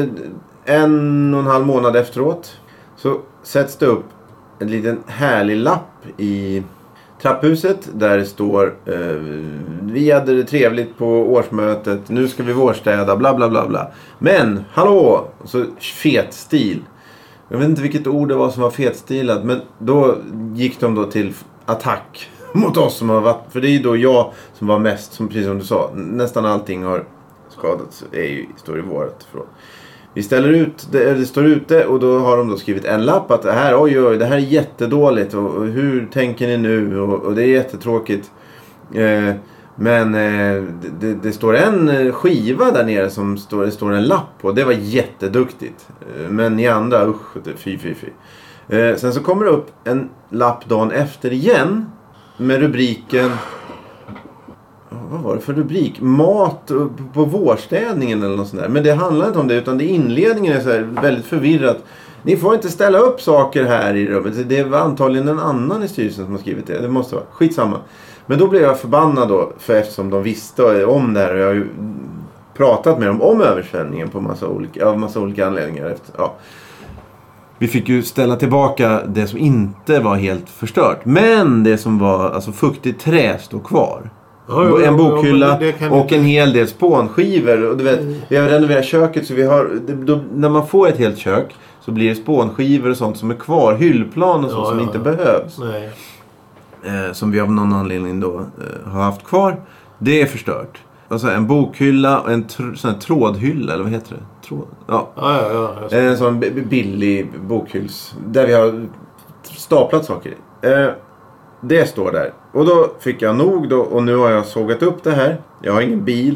eh, 0.66 0.76
en 0.76 1.34
och 1.34 1.40
en 1.40 1.46
halv 1.48 1.66
månad 1.66 1.96
efteråt. 1.96 2.58
Så 2.96 3.18
sätts 3.44 3.76
det 3.76 3.86
upp 3.86 4.06
en 4.60 4.68
liten 4.72 5.00
härlig 5.08 5.58
lapp 5.58 5.88
i 6.18 6.64
trapphuset. 7.22 7.90
Där 7.94 8.18
det 8.18 8.26
står 8.26 8.76
eh, 8.86 8.96
Vi 9.82 10.12
hade 10.12 10.36
det 10.36 10.44
trevligt 10.44 10.98
på 10.98 11.08
årsmötet. 11.08 12.10
Nu 12.10 12.28
ska 12.28 12.44
vi 12.44 12.54
vårstäda. 12.54 13.16
Bla 13.16 13.34
bla 13.34 13.50
bla 13.50 13.68
bla. 13.68 13.88
Men 14.20 14.64
hallå! 14.72 15.28
Så 15.46 15.66
fet 15.80 16.34
stil. 16.34 16.84
Jag 17.50 17.58
vet 17.58 17.70
inte 17.70 17.82
vilket 17.82 18.08
ord 18.08 18.28
det 18.28 18.36
var 18.36 18.50
som 18.50 18.62
var 18.64 18.70
fetstilat. 18.70 19.44
Men 19.44 19.62
då 19.80 20.16
gick 20.56 20.80
de 20.80 20.96
då 20.96 21.04
till 21.04 21.34
attack 21.66 22.30
mot 22.58 22.78
oss 22.78 22.98
som 22.98 23.10
har 23.10 23.22
varit. 23.22 23.44
För 23.50 23.62
det 23.62 23.68
är 23.68 23.72
ju 23.72 23.80
då 23.80 23.98
jag 23.98 24.32
som 24.54 24.68
var 24.68 24.80
mest, 24.80 25.14
som, 25.14 25.28
precis 25.28 25.46
som 25.46 25.60
du 25.60 25.66
sa. 25.66 25.92
Nästan 25.96 26.46
allting 26.46 26.84
har 26.84 27.04
skadats. 27.50 28.06
Är 28.12 28.24
ju, 28.24 28.46
står 28.58 28.80
i 28.80 28.82
vårt 28.82 29.24
förråd. 29.32 29.48
Vi 30.14 30.24
ställer 30.24 30.50
ut, 30.50 30.88
det, 30.92 31.14
det 31.14 31.26
står 31.26 31.46
ute 31.46 31.86
och 31.86 32.00
då 32.00 32.20
har 32.20 32.38
de 32.38 32.50
då 32.50 32.58
skrivit 32.58 32.86
en 32.86 33.06
lapp 33.06 33.32
att 33.32 33.42
det 33.42 33.52
här, 33.52 33.82
oj 33.82 34.02
oj, 34.02 34.18
det 34.18 34.26
här 34.26 34.36
är 34.36 34.42
jättedåligt 34.42 35.34
och, 35.34 35.46
och 35.46 35.66
hur 35.66 36.08
tänker 36.14 36.48
ni 36.48 36.58
nu 36.58 37.00
och, 37.00 37.24
och 37.24 37.36
det 37.36 37.44
är 37.44 37.48
jättetråkigt. 37.48 38.32
Eh, 38.94 39.34
men 39.76 40.16
eh, 40.16 40.64
det, 41.00 41.14
det, 41.14 41.32
står 41.32 41.56
en 41.56 41.90
eh, 41.90 42.12
skiva 42.12 42.72
där 42.72 42.86
nere 42.86 43.10
som 43.10 43.38
står, 43.38 43.66
det 43.66 43.72
står 43.72 43.94
en 43.94 44.04
lapp 44.04 44.42
på. 44.42 44.52
Det 44.52 44.64
var 44.64 44.72
jätteduktigt. 44.72 45.90
Eh, 46.02 46.30
men 46.30 46.56
ni 46.56 46.68
andra, 46.68 47.08
usch, 47.08 47.38
fy 47.56 47.78
fy 47.78 47.94
fy. 47.94 48.08
Eh, 48.78 48.96
sen 48.96 49.14
så 49.14 49.20
kommer 49.20 49.46
det 49.46 49.52
upp 49.52 49.72
en 49.84 50.10
lapp 50.30 50.66
dagen 50.66 50.92
efter 50.92 51.34
igen 51.34 51.86
med 52.38 52.60
rubriken 52.60 53.32
vad 55.12 55.22
var 55.22 55.36
det 55.36 55.42
för 55.42 55.54
rubrik? 55.54 56.02
Mat 56.02 56.72
på 57.14 57.26
vårstädningen 57.26 58.24
eller 58.24 58.38
något 58.38 58.48
sånt 58.48 58.62
där. 58.62 58.70
Men 58.70 58.84
det 58.84 58.92
handlar 58.92 59.28
inte 59.28 59.40
om 59.40 59.48
det 59.48 59.56
utan 59.56 59.78
det 59.78 59.86
inledningen 59.86 60.54
är 60.54 60.60
så 60.60 60.70
här 60.70 60.88
väldigt 61.02 61.26
förvirrat. 61.26 61.78
Ni 62.24 62.38
får 62.38 62.56
inte 62.56 62.70
ställa 62.70 62.98
upp 62.98 63.22
saker 63.22 63.64
här 63.64 63.96
i 63.96 64.08
rummet. 64.08 64.50
Det 64.50 64.64
var 64.64 64.80
antagligen 64.80 65.28
en 65.28 65.40
annan 65.40 65.84
i 65.84 65.88
styrelsen 65.88 66.26
som 66.26 66.34
har 66.34 66.40
skrivit 66.40 66.68
det. 66.68 66.80
Det 66.80 66.88
måste 66.88 67.16
vara. 67.16 67.26
Skitsamma. 67.32 67.78
Men 68.26 68.40
då 68.40 68.48
blev 68.48 68.62
jag 68.62 68.80
förbannad 68.80 69.30
då. 69.30 69.52
För 69.58 69.76
eftersom 69.76 70.10
de 70.10 70.24
visste 70.24 70.86
om 70.86 71.14
det 71.14 71.20
här. 71.20 71.34
Och 71.34 71.40
jag 71.40 71.48
har 71.48 71.54
ju 71.54 71.68
pratat 72.54 73.00
med 73.00 73.08
dem 73.08 73.22
om 73.22 73.42
översvämningen 73.42 74.10
på 74.10 74.22
massa 74.22 74.48
olika, 74.48 74.86
av 74.86 75.00
massa 75.00 75.20
olika 75.20 75.48
anledningar. 75.48 75.86
Efter, 75.86 76.14
ja. 76.18 76.36
Vi 77.60 77.68
fick 77.68 77.90
ju 77.90 78.04
ställa 78.04 78.36
tillbaka 78.36 79.02
det 79.08 79.28
som 79.28 79.40
inte 79.40 80.00
var 80.00 80.16
helt 80.16 80.50
förstört. 80.50 81.06
Men 81.06 81.64
det 81.64 81.78
som 81.78 82.00
var 82.00 82.30
alltså 82.30 82.52
fuktigt 82.52 83.02
trä 83.02 83.38
står 83.40 83.60
kvar. 83.60 84.10
Ja, 84.48 84.64
ja, 84.64 84.88
en 84.88 84.98
bokhylla 84.98 85.60
ja, 85.80 85.90
och 85.90 86.14
en 86.14 86.24
hel 86.24 86.54
del 86.54 86.68
spånskivor. 86.68 87.70
Och 87.70 87.78
du 87.78 87.84
vet, 87.84 88.00
vi 88.30 88.38
har 88.38 88.48
renoverat 88.48 88.86
köket 88.86 89.28
så 89.28 89.34
vi 89.34 89.44
har... 89.44 89.70
Då, 90.06 90.20
när 90.34 90.50
man 90.50 90.68
får 90.68 90.88
ett 90.88 90.98
helt 90.98 91.18
kök 91.18 91.56
så 91.82 91.92
blir 91.92 92.10
det 92.10 92.16
spånskivor 92.16 92.90
och 92.90 92.98
sånt 92.98 93.18
som 93.18 93.32
är 93.32 93.36
kvar. 93.36 93.76
Hyllplan 93.76 94.46
och 94.46 94.52
sånt 94.52 94.68
som 94.68 94.80
inte 94.80 95.00
behövs. 95.00 95.60
Eh, 96.84 97.14
som 97.14 97.32
vi 97.32 97.40
av 97.40 97.52
någon 97.52 97.74
anledning 97.74 98.20
då 98.20 98.40
eh, 98.40 98.92
har 98.92 99.04
haft 99.04 99.24
kvar. 99.24 99.62
Det 100.00 100.22
är 100.22 100.26
förstört. 100.26 100.78
Alltså 101.10 101.28
en 101.32 101.48
bokhylla 101.48 102.20
och 102.20 102.32
en 102.32 102.46
tr- 102.46 102.76
sån 102.76 102.92
här 102.92 103.00
trådhylla, 103.00 103.74
eller 103.74 103.84
vad 103.84 103.92
heter 103.92 104.16
det? 104.16 104.48
Tråd? 104.48 104.68
Ja. 104.88 105.10
Ja, 105.16 105.42
ja, 105.54 105.74
ja. 105.92 105.98
En 105.98 106.18
sån 106.18 106.40
b- 106.40 106.52
billig 106.52 107.32
bokhylls... 107.42 108.16
Där 108.28 108.48
vi 108.48 108.54
har 108.54 108.88
staplat 109.44 110.06
saker 110.06 110.30
i. 110.30 110.68
Eh, 110.68 110.88
det 111.62 111.90
står 111.90 112.12
där. 112.12 112.34
Och 112.52 112.66
då 112.66 112.88
fick 113.00 113.22
jag 113.22 113.36
nog 113.36 113.70
då 113.70 113.78
och 113.80 114.04
nu 114.04 114.16
har 114.16 114.30
jag 114.30 114.46
sågat 114.46 114.84
upp 114.84 115.04
det 115.04 115.12
här. 115.12 115.38
Jag 115.62 115.74
har 115.74 115.82
ingen 115.82 116.04
bil. 116.06 116.36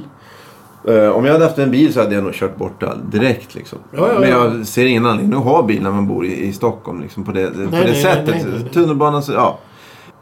Eh, 0.87 1.09
om 1.09 1.25
jag 1.25 1.33
hade 1.33 1.45
haft 1.45 1.57
en 1.57 1.71
bil 1.71 1.93
så 1.93 1.99
hade 1.99 2.15
jag 2.15 2.23
nog 2.23 2.33
kört 2.33 2.57
bort 2.57 2.83
all 2.83 3.09
direkt 3.09 3.55
liksom. 3.55 3.79
Men 3.91 4.01
ja. 4.01 4.25
jag 4.25 4.67
ser 4.67 4.85
ingen 4.85 5.05
anledning 5.05 5.39
att 5.39 5.45
ha 5.45 5.61
bil 5.63 5.83
när 5.83 5.91
man 5.91 6.07
bor 6.07 6.25
i, 6.25 6.45
i 6.47 6.53
Stockholm 6.53 7.01
liksom, 7.01 7.23
på 7.23 7.31
det, 7.31 7.47
på 7.51 7.57
det 7.59 7.67
nej, 7.71 7.83
nej, 7.85 7.95
sättet. 8.01 8.25
nej, 8.27 8.43
nej, 8.51 8.59
nej. 8.63 8.69
Tunnelbanan, 8.73 9.23
så, 9.23 9.31
ja. 9.33 9.59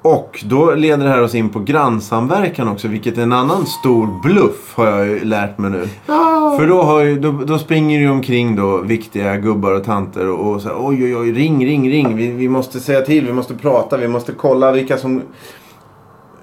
Och 0.01 0.43
då 0.45 0.71
leder 0.75 1.05
det 1.05 1.11
här 1.11 1.21
oss 1.21 1.35
in 1.35 1.49
på 1.49 1.59
grannsamverkan 1.59 2.67
också, 2.67 2.87
vilket 2.87 3.17
är 3.17 3.21
en 3.21 3.33
annan 3.33 3.65
stor 3.65 4.21
bluff 4.23 4.73
har 4.75 4.85
jag 4.85 5.07
ju 5.07 5.25
lärt 5.25 5.57
mig 5.57 5.71
nu. 5.71 5.87
Ja. 6.05 6.55
För 6.59 6.67
då, 6.67 6.81
har 6.81 7.01
ju, 7.01 7.19
då, 7.19 7.31
då 7.31 7.59
springer 7.59 7.99
ju 7.99 8.09
omkring 8.09 8.55
då 8.55 8.77
viktiga 8.77 9.37
gubbar 9.37 9.71
och 9.71 9.83
tanter 9.83 10.27
och, 10.27 10.53
och 10.53 10.61
så 10.61 10.67
här, 10.67 10.75
oj 10.79 11.03
oj 11.03 11.15
oj, 11.15 11.31
ring, 11.31 11.65
ring, 11.65 11.89
ring. 11.89 12.15
Vi, 12.15 12.31
vi 12.31 12.49
måste 12.49 12.79
säga 12.79 13.01
till, 13.01 13.25
vi 13.25 13.33
måste 13.33 13.53
prata, 13.53 13.97
vi 13.97 14.07
måste 14.07 14.31
kolla 14.31 14.71
vilka 14.71 14.97
som 14.97 15.21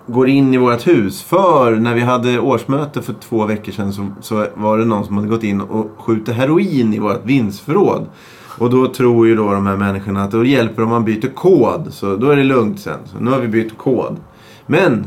går 0.06 0.28
in 0.28 0.54
i 0.54 0.56
vårt 0.56 0.86
hus. 0.86 1.22
För 1.22 1.76
när 1.76 1.94
vi 1.94 2.00
hade 2.00 2.38
årsmöte 2.38 3.02
för 3.02 3.12
två 3.12 3.44
veckor 3.44 3.72
sedan 3.72 3.92
så, 3.92 4.06
så 4.20 4.46
var 4.54 4.78
det 4.78 4.84
någon 4.84 5.04
som 5.04 5.16
hade 5.16 5.28
gått 5.28 5.44
in 5.44 5.60
och 5.60 5.90
skjutit 5.98 6.34
heroin 6.34 6.94
i 6.94 6.98
vårt 6.98 7.24
vindsförråd. 7.24 8.06
Och 8.58 8.70
då 8.70 8.86
tror 8.88 9.26
ju 9.26 9.36
då 9.36 9.52
de 9.52 9.66
här 9.66 9.76
människorna 9.76 10.22
att 10.24 10.30
då 10.30 10.44
hjälper 10.44 10.82
om 10.82 10.88
man 10.88 11.04
byter 11.04 11.34
kod. 11.34 11.86
Så 11.90 12.16
då 12.16 12.30
är 12.30 12.36
det 12.36 12.44
lugnt 12.44 12.80
sen. 12.80 12.98
Så 13.04 13.18
nu 13.18 13.30
har 13.30 13.38
vi 13.38 13.48
bytt 13.48 13.78
kod. 13.78 14.16
Men 14.66 15.06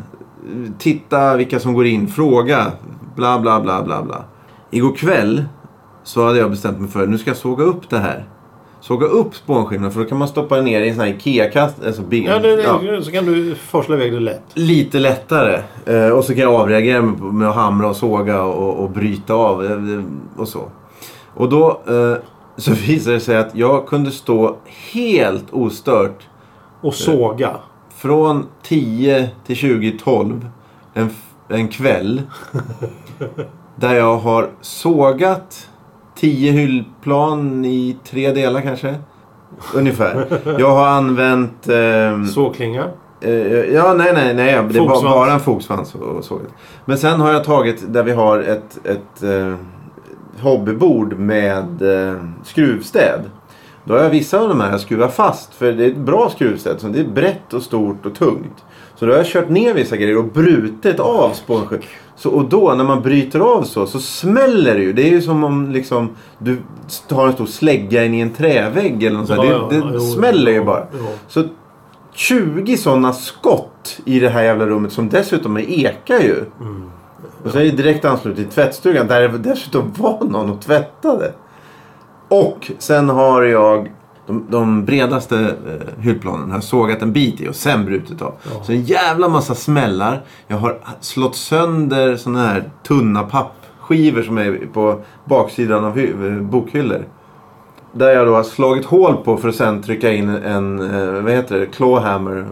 titta 0.78 1.36
vilka 1.38 1.60
som 1.60 1.74
går 1.74 1.86
in, 1.86 2.08
fråga, 2.08 2.72
bla 3.16 3.40
bla 3.40 3.60
bla 3.62 3.84
bla 3.84 4.04
bla. 4.04 4.24
Igår 4.72 4.96
kväll 4.96 5.44
så 6.04 6.26
hade 6.26 6.40
jag 6.40 6.50
bestämt 6.50 6.80
mig 6.80 6.90
för 6.90 7.04
att 7.04 7.10
nu 7.10 7.18
ska 7.18 7.30
jag 7.30 7.38
såga 7.38 7.64
upp 7.64 7.90
det 7.90 7.98
här. 8.00 8.26
Såga 8.82 9.08
upp 9.08 9.36
spånskivorna 9.36 9.92
för 9.92 10.00
då 10.00 10.06
kan 10.10 10.18
man 10.18 10.28
stoppa 10.28 10.56
det 10.56 10.62
ner 10.62 10.82
i 10.82 10.90
en 10.90 10.96
sån 10.96 11.04
här 11.04 11.12
IKEA-kast. 11.14 11.86
Alltså 11.86 12.02
big, 12.02 12.26
Ja, 12.28 12.40
det, 12.40 12.56
det, 12.56 12.62
ja 12.64 13.02
så 13.02 13.12
kan 13.12 13.26
du 13.26 13.56
forsla 13.56 13.96
iväg 13.96 14.14
det 14.14 14.20
lätt. 14.20 14.44
lite 14.54 15.00
lättare. 15.00 15.60
Eh, 15.86 16.10
och 16.10 16.24
så 16.24 16.34
kan 16.34 16.42
jag 16.44 16.54
avreagera 16.54 17.02
med, 17.02 17.22
med 17.22 17.50
att 17.50 17.56
hamra 17.56 17.88
och 17.90 17.96
såga 17.96 18.42
och, 18.44 18.84
och 18.84 18.90
bryta 18.90 19.34
av 19.34 19.66
eh, 19.66 20.04
och 20.38 20.48
så. 20.48 20.62
Och 21.34 21.50
då 21.50 21.82
eh, 21.88 22.18
så 22.60 22.72
visade 22.74 23.16
det 23.16 23.20
sig 23.20 23.38
att 23.38 23.56
jag 23.56 23.88
kunde 23.88 24.12
stå 24.12 24.56
helt 24.94 25.46
ostört 25.52 26.28
Och 26.82 26.94
såga. 26.94 27.50
från 27.96 28.46
10 28.64 29.30
till 29.46 29.58
2012 29.58 30.48
en, 30.94 31.10
en 31.48 31.68
kväll. 31.68 32.22
där 33.76 33.94
jag 33.96 34.18
har 34.18 34.50
sågat 34.62 35.70
10 36.16 36.52
hyllplan 36.52 37.66
i 37.66 37.98
tre 38.04 38.32
delar 38.32 38.62
kanske. 38.62 38.96
Ungefär. 39.76 40.42
Jag 40.60 40.72
har 40.72 40.88
använt... 40.88 41.70
ehm, 41.70 42.26
Sågklinga. 42.28 42.86
Eh, 43.22 43.32
ja, 43.74 43.94
nej, 43.94 44.14
nej, 44.14 44.34
nej. 44.34 44.64
Det 44.72 44.80
var 44.80 45.04
bara 45.04 45.34
en 45.34 45.40
fogsvans 45.40 45.96
och, 45.96 46.02
och 46.02 46.24
såget. 46.24 46.50
Men 46.86 46.98
sen 46.98 47.22
har 47.22 47.32
jag 47.32 47.44
tagit 47.44 47.94
där 47.94 48.04
vi 48.04 48.12
har 48.12 48.40
ett, 48.40 48.80
ett 48.86 49.24
eh, 49.24 49.56
hobbybord 50.40 51.20
med 51.20 51.82
eh, 51.82 52.16
skruvstäd. 52.44 53.22
Då 53.84 53.94
har 53.94 54.04
jag 54.04 54.10
vissa 54.10 54.40
av 54.40 54.50
de 54.50 54.62
här 54.62 54.72
jag 54.72 54.82
skruvar 54.82 55.08
fast. 55.08 55.54
För 55.54 55.72
det 55.72 55.86
är 55.86 55.90
ett 55.90 55.98
bra 55.98 56.30
skruvstäd. 56.30 56.80
Så 56.80 56.88
det 56.88 57.00
är 57.00 57.08
brett 57.08 57.54
och 57.54 57.64
stort 57.64 58.06
och 58.06 58.16
tungt. 58.16 58.64
Så 58.96 59.06
då 59.06 59.12
har 59.12 59.18
jag 59.18 59.28
kört 59.28 59.50
ner 59.50 59.74
vissa 59.74 59.98
grejer 59.98 60.18
och 60.18 60.26
brutit 60.26 61.00
av 61.00 61.34
spånskivan. 61.34 61.84
Så, 62.16 62.30
och 62.30 62.50
då 62.50 62.74
när 62.74 62.84
man 62.84 63.02
bryter 63.02 63.40
av 63.40 63.64
så, 63.64 63.86
så 63.86 64.00
smäller 64.00 64.76
det 64.76 64.82
ju. 64.82 64.94
Det 64.94 65.08
är 65.08 65.12
ju 65.12 65.22
som 65.22 65.44
om 65.44 65.72
liksom, 65.72 66.10
du 66.38 66.58
tar 67.08 67.28
en 67.28 67.34
stor 67.34 67.46
slägga 67.46 68.06
in 68.06 68.14
i 68.14 68.20
en 68.20 68.34
trävägg 68.34 69.04
eller 69.04 69.18
något 69.18 69.28
sånt. 69.28 69.50
Ja, 69.50 69.68
det 69.70 69.76
ja, 69.76 69.84
det 69.84 69.92
jo, 69.94 70.00
smäller 70.00 70.52
ju 70.52 70.58
ja, 70.58 70.64
bara. 70.64 70.88
ja. 70.92 71.10
Så 71.28 71.44
20 72.14 72.78
sådana 72.78 73.14
skott 73.14 74.00
i 74.06 74.20
det 74.20 74.30
här 74.30 74.44
jävla 74.44 74.66
rummet 74.66 74.92
som 74.92 75.10
dessutom 75.10 75.58
är 75.58 75.70
ekar 75.70 76.20
ju. 76.20 76.44
Mm. 76.62 76.92
Och 77.44 77.52
så 77.52 77.60
är 77.60 77.64
det 77.64 77.72
direkt 77.72 78.06
anslutet 78.06 78.38
till 78.38 78.56
tvättstugan 78.56 79.08
där 79.08 79.28
det 79.28 79.38
dessutom 79.38 79.94
var 79.98 80.24
någon 80.24 80.50
och 80.50 80.62
tvättade. 80.62 81.34
Och 82.28 82.72
sen 82.80 83.10
har 83.10 83.44
jag 83.44 83.90
de, 84.28 84.46
de 84.50 84.86
bredaste 84.86 85.40
eh, 85.40 86.04
hyllplanen 86.04 86.50
har 86.50 86.58
jag 86.58 86.64
sågat 86.64 87.02
en 87.02 87.14
bit 87.14 87.42
i 87.42 87.48
och 87.48 87.56
sen 87.56 87.86
brutit 87.86 88.22
av. 88.22 88.34
Ja. 88.44 88.64
Så 88.64 88.72
en 88.72 88.84
jävla 88.84 89.30
massa 89.30 89.56
smällar. 89.56 90.22
Jag 90.48 90.58
har 90.58 90.80
slått 91.00 91.36
sönder 91.36 92.16
såna 92.16 92.48
här 92.48 92.64
tunna 92.88 93.24
pappskivor 93.24 94.22
som 94.22 94.38
är 94.38 94.68
på 94.74 95.02
baksidan 95.26 95.86
av 95.86 96.00
eh, 96.00 96.42
bokhyllor. 96.42 97.06
Där 97.92 98.12
jag 98.12 98.28
då 98.28 98.36
har 98.36 98.44
slagit 98.44 98.86
hål 98.86 99.16
på 99.16 99.38
för 99.38 99.50
att 99.50 99.56
sen 99.56 99.82
trycka 99.82 100.12
in 100.12 100.30
en, 100.30 100.80
eh, 100.80 101.22
vad 101.22 101.32
heter 101.32 101.60
det, 101.60 101.66
clawhammer. 101.66 102.46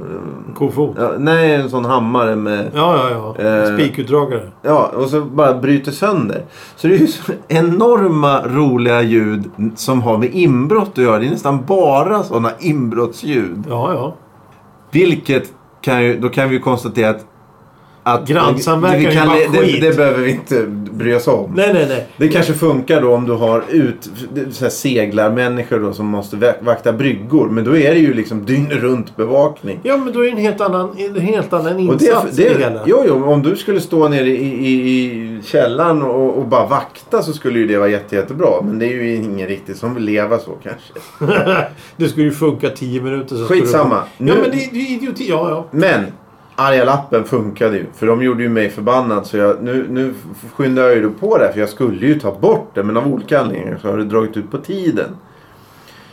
Kofot. 0.55 0.95
Ja, 0.99 1.11
nej, 1.17 1.55
en 1.55 1.69
sån 1.69 1.85
hammare 1.85 2.35
med... 2.35 2.71
Ja, 2.75 3.09
ja, 3.11 3.35
ja. 3.37 3.45
Eh, 3.45 3.73
Spikutdragare. 3.73 4.51
Ja, 4.61 4.91
och 4.95 5.09
så 5.09 5.21
bara 5.21 5.53
bryter 5.53 5.91
sönder. 5.91 6.41
Så 6.75 6.87
det 6.87 6.93
är 6.95 6.99
ju 6.99 7.07
så 7.07 7.31
enorma 7.47 8.41
roliga 8.45 9.01
ljud 9.01 9.51
som 9.75 10.01
har 10.01 10.17
med 10.17 10.33
inbrott 10.33 10.91
att 10.91 10.97
göra. 10.97 11.19
Det 11.19 11.27
är 11.27 11.31
nästan 11.31 11.65
bara 11.65 12.23
sådana 12.23 12.51
inbrottsljud. 12.59 13.63
Ja, 13.69 13.93
ja. 13.93 14.15
Vilket 14.91 15.53
kan 15.81 16.03
ju, 16.03 16.19
då 16.19 16.29
kan 16.29 16.49
vi 16.49 16.55
ju 16.55 16.61
konstatera 16.61 17.09
att... 17.09 17.25
att 18.13 18.27
Grannsamverkan 18.27 18.99
vi 18.99 19.05
är 19.05 19.11
kan, 19.11 19.27
bara 19.27 19.37
det, 19.37 19.57
skit. 19.67 19.81
det 19.81 19.97
behöver 19.97 20.19
vi 20.23 20.31
inte 20.31 20.63
bry 20.91 21.13
oss 21.13 21.27
om. 21.27 21.53
Nej, 21.55 21.73
nej, 21.73 21.85
nej. 21.89 22.07
Det 22.17 22.27
kanske 22.27 22.53
funkar 22.53 23.01
då 23.01 23.13
om 23.15 23.25
du 23.25 23.31
har 23.33 23.63
ut, 23.69 24.09
så 24.51 24.63
här 24.65 24.69
seglarmänniskor 24.69 25.79
då 25.79 25.93
som 25.93 26.05
måste 26.05 26.35
vak- 26.35 26.55
vakta 26.61 26.93
bryggor. 26.93 27.49
Men 27.49 27.63
då 27.63 27.77
är 27.77 27.91
det 27.93 27.99
ju 27.99 28.13
liksom 28.13 28.45
dygnet 28.45 28.77
runt 28.77 29.15
bevakning. 29.15 29.79
Ja, 29.83 29.97
men 29.97 30.13
då 30.13 30.19
är 30.19 30.23
det 30.25 30.31
en 30.31 30.37
helt 30.37 30.61
annan, 30.61 30.89
en 30.97 31.21
helt 31.21 31.53
annan 31.53 31.75
Och 31.89 31.93
insats 32.01 32.35
det, 32.35 32.43
i 32.43 32.47
det 32.49 32.53
det, 32.53 32.59
hela. 32.63 32.81
jo, 32.85 33.03
jo, 33.07 33.23
om 33.25 33.41
du 33.41 33.55
skulle 33.55 33.81
stå 33.81 34.07
nere 34.09 34.27
i, 34.27 34.67
i, 34.67 34.73
i 35.03 35.39
källaren 35.45 36.01
och, 36.01 36.37
och 36.37 36.45
bara 36.47 36.67
vakta 36.67 37.21
så 37.23 37.33
skulle 37.33 37.59
ju 37.59 37.67
det 37.67 37.77
vara 37.77 37.89
jätte, 37.89 38.15
jättebra. 38.15 38.49
Men 38.63 38.79
det 38.79 38.85
är 38.85 38.91
ju 38.93 39.15
ingen 39.15 39.47
riktigt 39.47 39.77
som 39.77 39.93
vill 39.95 40.03
leva 40.03 40.39
så 40.39 40.51
kanske. 40.63 41.43
det 41.97 42.07
skulle 42.09 42.25
ju 42.25 42.31
funka 42.31 42.69
tio 42.69 43.01
minuter. 43.01 43.35
Så 43.35 43.43
Skitsamma. 43.45 44.01
Du... 44.17 44.25
Nu- 44.25 44.31
Ja, 44.31 44.37
men 44.41 44.51
det, 44.51 44.69
det 44.71 44.79
är 44.79 44.91
idioti. 44.93 45.25
Ja, 45.29 45.49
ja. 45.49 45.65
Men 45.71 46.05
arga 46.57 46.85
lappen 46.85 47.23
funkade 47.25 47.77
ju. 47.77 47.85
För 47.95 48.07
de 48.07 48.23
gjorde 48.23 48.43
ju 48.43 48.49
mig 48.49 48.69
förbannad. 48.69 49.27
Så 49.27 49.37
jag, 49.37 49.63
nu, 49.63 49.85
nu 49.89 50.13
skyndar 50.55 50.83
jag 50.83 50.95
ju 50.95 51.09
på 51.09 51.37
det. 51.37 51.53
För 51.53 51.59
jag 51.59 51.69
skulle 51.69 52.07
ju 52.07 52.19
ta 52.19 52.31
bort 52.39 52.71
det. 52.73 52.83
Men 52.83 52.97
av 52.97 53.07
olika 53.07 53.39
anledningar 53.41 53.77
så 53.81 53.89
har 53.89 53.97
det 53.97 54.03
dragit 54.03 54.37
ut 54.37 54.51
på 54.51 54.57
tiden. 54.57 55.09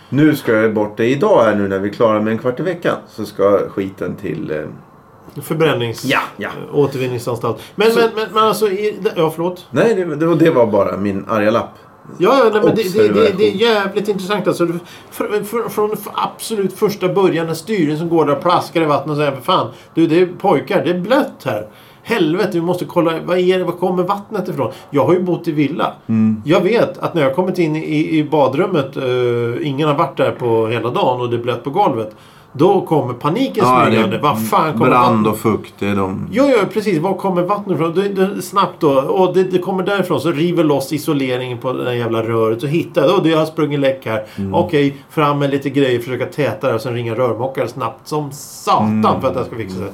Nu 0.09 0.37
ska 0.37 0.53
jag 0.53 0.75
bort 0.75 0.97
det 0.97 1.07
idag 1.07 1.45
här 1.45 1.55
nu 1.55 1.69
när 1.69 1.79
vi 1.79 1.89
är 1.89 1.93
klara 1.93 2.21
med 2.21 2.33
en 2.33 2.39
kvart 2.39 2.61
i 2.61 2.63
veckan. 2.63 2.97
Så 3.09 3.25
ska 3.25 3.59
skiten 3.69 4.17
till... 4.17 4.51
Eh... 4.51 5.43
Förbrännings... 5.43 6.05
Ja, 6.05 6.21
ja. 6.37 6.51
Återvinningsanstalt. 6.73 7.61
Men, 7.75 7.91
Så- 7.91 8.01
men, 8.01 8.11
men, 8.15 8.27
men 8.33 8.43
alltså... 8.45 8.69
I, 8.69 8.99
ja, 9.17 9.31
förlåt. 9.35 9.67
Nej, 9.71 9.95
det, 9.95 10.35
det 10.35 10.51
var 10.51 10.67
bara 10.67 10.97
min 10.97 11.25
arga 11.29 11.51
lapp. 11.51 11.79
Ja, 12.19 12.51
nej, 12.53 12.63
men 12.65 12.75
det, 12.75 12.95
det, 12.95 13.09
det, 13.09 13.39
det 13.39 13.49
är 13.49 13.55
jävligt 13.55 14.09
intressant. 14.09 14.49
Alltså, 14.49 14.67
för, 15.11 15.45
för, 15.45 15.69
från 15.69 15.97
absolut 16.15 16.73
första 16.73 17.09
början 17.09 17.47
när 17.47 17.55
styrelsen 17.55 18.09
går 18.09 18.27
där 18.27 18.37
och 18.37 18.43
plaskar 18.43 18.83
i 18.83 18.85
vattnet 18.85 19.11
och 19.11 19.17
säger 19.17 19.33
för 19.33 19.43
fan, 19.43 19.69
du 19.95 20.07
det 20.07 20.21
är 20.21 20.27
pojkar, 20.27 20.85
det 20.85 20.91
är 20.91 20.99
blött 20.99 21.43
här. 21.45 21.69
Helvete, 22.03 22.51
vi 22.53 22.61
måste 22.61 22.85
kolla, 22.85 23.13
vad 23.25 23.39
är 23.39 23.59
det, 23.59 23.65
var 23.65 23.73
kommer 23.73 24.03
vattnet 24.03 24.49
ifrån? 24.49 24.73
Jag 24.91 25.05
har 25.05 25.13
ju 25.13 25.23
bott 25.23 25.49
i 25.49 25.53
villa. 25.53 25.93
Mm. 26.07 26.43
Jag 26.45 26.61
vet 26.61 26.99
att 26.99 27.15
när 27.15 27.23
jag 27.23 27.35
kommit 27.35 27.59
in 27.59 27.77
i, 27.77 28.19
i 28.19 28.25
badrummet, 28.25 28.97
eh, 28.97 29.69
ingen 29.69 29.89
har 29.89 29.95
varit 29.95 30.17
där 30.17 30.31
på 30.31 30.67
hela 30.67 30.91
dagen 30.91 31.21
och 31.21 31.31
det 31.31 31.37
är 31.37 31.43
blött 31.43 31.65
på 31.65 31.71
golvet. 31.71 32.17
Då 32.57 32.81
kommer 32.81 33.15
paniken 33.15 33.65
smygande. 33.65 34.19
Vad 34.19 34.49
fan 34.49 34.73
kommer 34.73 34.87
Brand 34.87 35.27
och 35.27 35.39
fukt, 35.39 35.75
det 35.79 35.87
är 35.89 35.97
de... 35.97 36.29
Ja, 36.33 36.49
ja, 36.49 36.59
precis. 36.73 36.99
Var 36.99 37.15
kommer 37.15 37.43
vattnet 37.43 37.75
ifrån? 37.77 37.95
Det, 37.95 38.09
det, 38.09 38.43
snabbt 38.43 38.81
då. 38.81 38.91
Och 38.91 39.35
det, 39.35 39.45
det 39.45 39.59
kommer 39.59 39.83
därifrån. 39.83 40.21
Så 40.21 40.31
river 40.31 40.65
loss 40.65 40.93
isoleringen 40.93 41.59
på 41.59 41.73
det 41.73 41.85
där 41.85 41.93
jävla 41.93 42.23
röret. 42.23 42.61
Så 42.61 42.67
hittar 42.67 43.03
jag. 43.03 43.25
Det 43.25 43.33
har 43.33 43.47
sprungit 43.47 43.81
läck 43.81 44.07
här. 44.07 44.25
Mm. 44.37 44.55
Okej, 44.55 44.97
fram 45.11 45.39
med 45.39 45.51
lite 45.51 45.71
grejer. 45.71 45.99
Försöka 46.01 46.27
täta 46.27 46.69
det 46.69 46.75
och 46.75 46.81
sen 46.81 46.95
ringa 46.95 47.15
rörmokare 47.15 47.69
snabbt 47.69 48.09
som 48.09 48.33
satan 48.33 49.05
Mm. 49.05 49.21
för 49.21 49.29
att 49.29 49.35
det 49.35 49.41
här 49.41 49.47
ska 49.47 49.57
fixa 49.57 49.77
sig. 49.79 49.89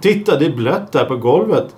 Titta, 0.00 0.38
det 0.38 0.46
är 0.46 0.56
blött 0.56 0.92
där 0.92 1.04
på 1.04 1.16
golvet. 1.16 1.74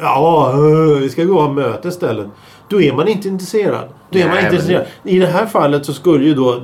Ja, 0.00 0.50
eh, 0.52 0.98
vi 1.00 1.08
ska 1.08 1.24
gå 1.24 1.34
och 1.34 1.42
ha 1.42 1.52
möte 1.52 1.88
istället. 1.88 2.26
Då 2.70 2.82
är 2.82 2.92
man 2.92 3.08
inte 3.08 3.28
intresserad. 3.28 3.88
Då 4.10 4.18
är 4.18 4.24
man 4.24 4.34
Nej, 4.34 4.44
inte 4.44 4.50
men- 4.50 4.54
intresserad. 4.54 4.86
I 5.04 5.18
det 5.18 5.26
här 5.26 5.46
fallet 5.46 5.86
så 5.86 5.92
skulle 5.92 6.24
ju 6.24 6.34
då 6.34 6.60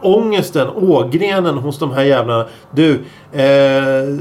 ångesten, 0.00 0.68
ågrenen 0.76 1.54
hos 1.58 1.78
de 1.78 1.90
här 1.92 2.02
jävlarna. 2.04 2.46
Du, 2.70 2.92
eh, 3.32 4.16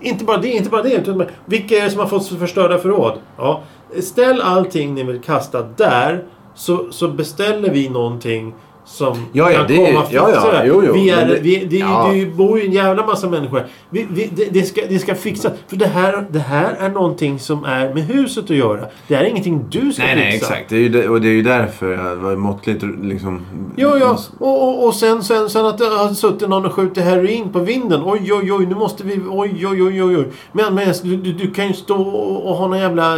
inte 0.00 0.24
bara 0.24 0.36
det, 0.36 0.48
inte 0.48 0.70
bara 0.70 0.82
det. 0.82 0.94
Utan 0.94 1.24
vilka 1.46 1.78
är 1.78 1.84
det 1.84 1.90
som 1.90 2.00
har 2.00 2.06
fått 2.06 2.28
förstörda 2.28 2.78
förråd? 2.78 3.18
Ja, 3.36 3.60
ställ 4.02 4.40
allting 4.40 4.94
ni 4.94 5.02
vill 5.02 5.20
kasta 5.20 5.62
där. 5.76 6.24
Så, 6.54 6.86
så 6.92 7.08
beställer 7.08 7.70
vi 7.70 7.88
någonting 7.88 8.54
som 8.90 9.16
Ja, 9.32 9.50
ja, 9.50 9.58
kan 9.58 9.66
det- 9.66 9.76
komma 9.76 10.04
ja, 10.10 10.30
ja, 10.34 10.62
jo, 10.64 10.82
jo, 10.86 10.92
vi 10.92 11.10
är, 11.10 11.26
det- 11.28 11.40
vi, 11.40 11.64
det, 11.70 11.76
ja. 11.76 12.10
det 12.14 12.26
bor 12.26 12.58
ju 12.60 12.66
en 12.66 12.72
jävla 12.72 13.06
massa 13.06 13.28
människor 13.30 13.66
vi, 13.90 14.06
vi, 14.10 14.30
det, 14.36 14.44
det, 14.52 14.62
ska, 14.62 14.80
det 14.88 14.98
ska 14.98 15.14
fixas. 15.14 15.52
För 15.68 15.76
det 15.76 15.86
här, 15.86 16.26
det 16.30 16.38
här 16.38 16.74
är 16.78 16.88
någonting 16.88 17.38
som 17.38 17.64
är 17.64 17.94
med 17.94 18.02
huset 18.04 18.44
att 18.44 18.50
göra. 18.56 18.84
Det 19.08 19.14
här 19.16 19.24
är 19.24 19.28
ingenting 19.28 19.64
du 19.70 19.92
ska 19.92 20.02
Nej, 20.02 20.14
fixa. 20.14 20.24
nej, 20.28 20.36
exakt. 20.36 20.68
Det 20.68 20.76
är 20.76 20.80
ju, 20.80 21.08
och 21.08 21.20
det 21.20 21.28
är 21.28 21.32
ju 21.32 21.42
därför 21.42 21.92
jag 21.92 22.16
var 22.16 22.36
måttligt 22.36 22.82
liksom... 23.02 23.40
Jo, 23.76 23.96
ja. 24.00 24.18
Och, 24.38 24.68
och, 24.68 24.86
och 24.86 24.94
sen, 24.94 25.22
sen, 25.22 25.50
sen 25.50 25.66
att 25.66 25.78
det 25.78 25.84
har 25.84 26.08
suttit 26.14 26.48
någon 26.48 26.66
och 26.66 26.72
skjutit 26.72 27.04
heroin 27.04 27.52
på 27.52 27.58
vinden. 27.58 28.00
Oj, 28.04 28.32
oj, 28.32 28.52
oj, 28.52 28.66
nu 28.66 28.74
måste 28.74 29.04
vi... 29.04 29.20
Oj, 29.30 29.66
oj, 29.66 29.82
oj, 29.82 30.02
oj, 30.02 30.16
oj. 30.16 30.26
Men, 30.52 30.74
men 30.74 30.94
du, 31.02 31.16
du, 31.16 31.32
du 31.32 31.50
kan 31.50 31.66
ju 31.68 31.72
stå 31.74 31.96
och, 32.02 32.46
och 32.50 32.56
ha 32.56 32.66
någon 32.68 32.78
jävla... 32.78 33.16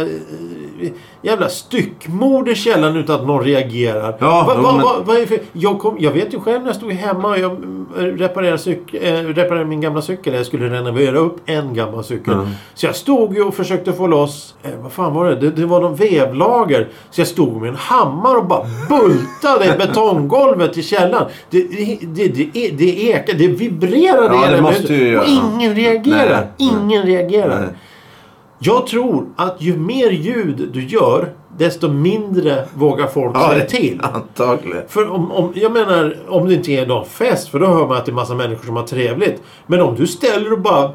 Jävla 1.21 1.49
styckmord 1.49 2.49
i 2.49 2.55
källaren 2.55 2.95
utan 2.95 3.19
att 3.19 3.27
någon 3.27 3.43
reagerar. 3.43 4.17
Ja, 4.19 4.43
Va, 4.47 4.61
va, 4.61 5.03
va, 5.05 5.13
det 5.13 5.27
för, 5.27 5.39
jag, 5.53 5.79
kom, 5.79 5.95
jag 5.99 6.11
vet 6.11 6.33
ju 6.33 6.39
själv 6.39 6.59
när 6.59 6.67
jag 6.67 6.75
stod 6.75 6.91
hemma 6.91 7.27
och 7.27 7.39
jag 7.39 7.51
mm, 7.51 7.85
reparerade, 7.95 8.57
cyk, 8.57 8.93
eh, 8.93 9.23
reparerade 9.23 9.65
min 9.65 9.81
gamla 9.81 10.01
cykel. 10.01 10.33
Jag 10.33 10.45
skulle 10.45 10.69
renovera 10.69 11.17
upp 11.17 11.37
en 11.45 11.73
gammal 11.73 12.03
cykel. 12.03 12.33
Mm. 12.33 12.47
Så 12.73 12.85
jag 12.85 12.95
stod 12.95 13.35
ju 13.35 13.43
och 13.43 13.53
försökte 13.53 13.93
få 13.93 14.07
loss... 14.07 14.55
Eh, 14.63 14.71
vad 14.81 14.91
fan 14.91 15.13
var 15.13 15.29
det? 15.29 15.35
det? 15.35 15.51
Det 15.51 15.65
var 15.65 15.81
någon 15.81 15.95
vevlager. 15.95 16.89
Så 17.11 17.21
jag 17.21 17.27
stod 17.27 17.61
med 17.61 17.69
en 17.69 17.75
hammare 17.75 18.37
och 18.37 18.45
bara 18.45 18.65
bultade 18.89 19.65
i 19.65 19.77
betonggolvet 19.87 20.77
i 20.77 20.83
källaren. 20.83 21.27
Det, 21.49 21.61
det, 21.61 21.99
det, 22.01 22.27
det, 22.27 22.69
det 22.69 23.03
ekar, 23.03 23.33
det 23.33 23.47
vibrerade 23.47 24.35
Ja, 24.35 24.51
det 24.51 24.61
måste 24.61 24.93
ju. 24.93 25.19
Och 25.19 25.25
ingen 25.27 25.75
reagerar. 25.75 26.29
Nej, 26.29 26.49
nej. 26.57 26.69
ingen 26.69 27.03
reagerar. 27.03 27.59
Nej. 27.59 27.69
Jag 28.65 28.87
tror 28.87 29.25
att 29.35 29.61
ju 29.61 29.77
mer 29.77 30.11
ljud 30.11 30.69
du 30.73 30.83
gör, 30.87 31.33
desto 31.57 31.87
mindre 31.87 32.65
vågar 32.73 33.07
folk 33.07 33.35
Ja, 33.35 33.49
säga 33.49 33.65
till. 33.65 34.01
Antagligen. 34.03 34.83
För 34.87 35.11
om, 35.11 35.31
om, 35.31 35.51
jag 35.55 35.71
menar, 35.71 36.17
om 36.27 36.47
det 36.47 36.53
inte 36.53 36.71
är 36.71 36.85
någon 36.85 37.05
fest, 37.05 37.49
för 37.49 37.59
då 37.59 37.65
hör 37.65 37.87
man 37.87 37.97
att 37.97 38.05
det 38.05 38.11
är 38.11 38.13
massa 38.13 38.35
människor 38.35 38.65
som 38.65 38.75
har 38.75 38.83
trevligt. 38.83 39.41
Men 39.67 39.81
om 39.81 39.95
du 39.95 40.07
ställer 40.07 40.53
och 40.53 40.61
bara... 40.61 40.91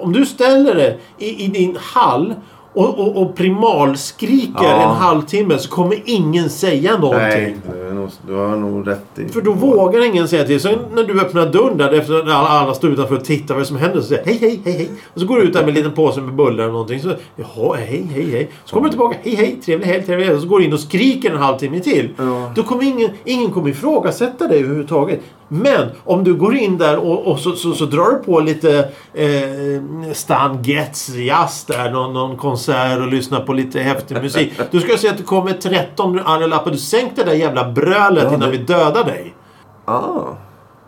Om 0.00 0.12
du 0.12 0.26
ställer 0.26 0.74
det 0.74 0.98
i, 1.18 1.44
i 1.44 1.48
din 1.48 1.76
hall 1.80 2.34
och, 2.74 2.98
och, 2.98 3.22
och 3.22 3.34
primalskriker 3.36 4.52
Ja. 4.64 4.82
en 4.82 4.96
halvtimme 4.96 5.58
så 5.58 5.68
kommer 5.70 6.02
ingen 6.04 6.50
säga 6.50 6.92
någonting. 6.98 7.20
Nej, 7.28 7.56
du, 7.72 7.86
är 7.88 7.92
nog- 7.92 8.10
du 8.26 8.34
har 8.34 8.56
nog 8.56 8.88
rätt 8.88 9.18
i... 9.18 9.28
För 9.28 9.40
då 9.40 9.52
vågar 9.52 10.04
ingen 10.06 10.28
säga 10.28 10.44
till. 10.44 10.60
Sen 10.60 10.78
när 10.94 11.04
du 11.04 11.20
öppnar 11.20 11.46
dörren 11.46 11.78
där 11.78 11.92
efter 11.92 12.14
att 12.14 12.22
alla, 12.22 12.34
alla 12.48 12.74
står 12.74 12.90
utanför 12.90 13.16
och 13.16 13.24
tittar 13.24 13.54
vad 13.54 13.66
som 13.66 13.76
händer 13.76 14.00
så 14.00 14.06
säger 14.06 14.24
hej, 14.24 14.38
hej, 14.40 14.60
hej, 14.64 14.72
hej. 14.74 14.90
Och 15.14 15.20
så 15.20 15.26
går 15.26 15.36
du 15.36 15.42
ut 15.42 15.52
där 15.52 15.60
med 15.60 15.68
en 15.68 15.74
liten 15.74 15.92
påse 15.92 16.20
med 16.20 16.34
bullar 16.34 16.62
eller 16.64 16.72
någonting. 16.72 17.00
Så, 17.00 17.12
Jaha, 17.36 17.76
hej, 17.76 18.06
hej, 18.14 18.30
hej. 18.30 18.50
Så 18.64 18.74
kommer 18.74 18.84
du 18.86 18.90
tillbaka. 18.90 19.16
Hej, 19.22 19.34
hej, 19.34 19.60
trevlig 19.64 19.86
helg, 19.86 20.02
trevlig 20.02 20.24
helg. 20.26 20.36
Och 20.36 20.42
så 20.42 20.48
går 20.48 20.58
du 20.58 20.64
in 20.64 20.72
och 20.72 20.80
skriker 20.80 21.30
en 21.30 21.38
halvtimme 21.38 21.80
till. 21.80 22.08
Ja. 22.18 22.52
Då 22.54 22.62
kommer 22.62 22.82
ingen, 22.84 23.10
ingen 23.24 23.50
kommer 23.50 23.68
ifrågasätta 23.70 24.48
dig 24.48 24.58
överhuvudtaget. 24.58 25.20
Men 25.48 25.88
om 26.04 26.24
du 26.24 26.34
går 26.34 26.54
in 26.56 26.78
där 26.78 26.96
och, 26.98 27.26
och 27.26 27.38
så, 27.38 27.52
så, 27.52 27.72
så 27.72 27.84
drar 27.84 28.10
du 28.10 28.16
på 28.24 28.40
lite 28.40 28.78
eh, 29.14 30.12
Stan 30.12 30.62
Getz 30.62 31.08
jazz 31.08 31.64
där. 31.64 31.90
Någon, 31.90 32.12
någon 32.14 32.36
konsert 32.36 32.98
och 32.98 33.06
lyssnar 33.06 33.40
på 33.40 33.52
lite 33.52 33.80
häftig 33.80 34.14
musik. 34.22 34.52
Du 34.70 34.80
ska 34.80 34.96
se 34.96 35.08
att 35.08 35.16
det 35.16 35.22
kommer 35.22 35.52
13 35.52 36.20
andra 36.24 36.46
lappar. 36.46 36.70
Du 36.70 36.78
sänk 36.78 37.16
det 37.16 37.24
där 37.24 37.32
jävla 37.32 37.70
brölet 37.72 38.24
Ja, 38.24 38.28
innan 38.34 38.40
det- 38.50 38.58
vi 38.58 38.64
dödar 38.64 39.04
dig. 39.04 39.34
Ah. 39.84 40.00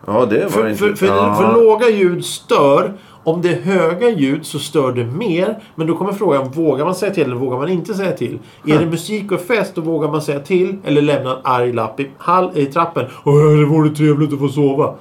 Ja, 0.07 0.25
det 0.25 0.43
var 0.43 0.49
För, 0.49 0.67
inte... 0.69 0.79
för, 0.79 0.95
för, 0.95 1.33
för 1.35 1.53
låga 1.53 1.89
ljud 1.89 2.25
stör 2.25 2.93
Om 3.27 3.41
det 3.41 3.49
är 3.49 3.61
höga 3.61 4.09
ljud 4.09 4.45
så 4.45 4.59
stör 4.59 4.91
det 4.91 5.05
mer. 5.05 5.59
Men 5.75 5.87
då 5.87 5.97
kommer 5.97 6.11
frågan, 6.13 6.51
vågar 6.51 6.85
man 6.85 6.95
säga 6.95 7.13
till 7.13 7.23
eller 7.23 7.35
vågar 7.35 7.57
man 7.57 7.69
inte 7.69 7.93
säga 7.93 8.11
till? 8.11 8.39
Är 8.67 8.79
det 8.79 8.85
musik 8.85 9.31
och 9.31 9.39
fest 9.41 9.75
då 9.75 9.81
vågar 9.81 10.09
man 10.11 10.21
säga 10.21 10.39
till 10.39 10.77
eller 10.85 11.01
lämna 11.01 11.31
en 11.31 11.37
arg 11.43 11.73
lapp 11.73 11.99
i, 11.99 12.09
hall, 12.17 12.51
i 12.55 12.65
trappen. 12.65 13.05
Åh, 13.23 13.57
det 13.57 13.65
vore 13.65 13.89
trevligt 13.89 14.33
att 14.33 14.39
få 14.39 14.47
sova. 14.47 14.95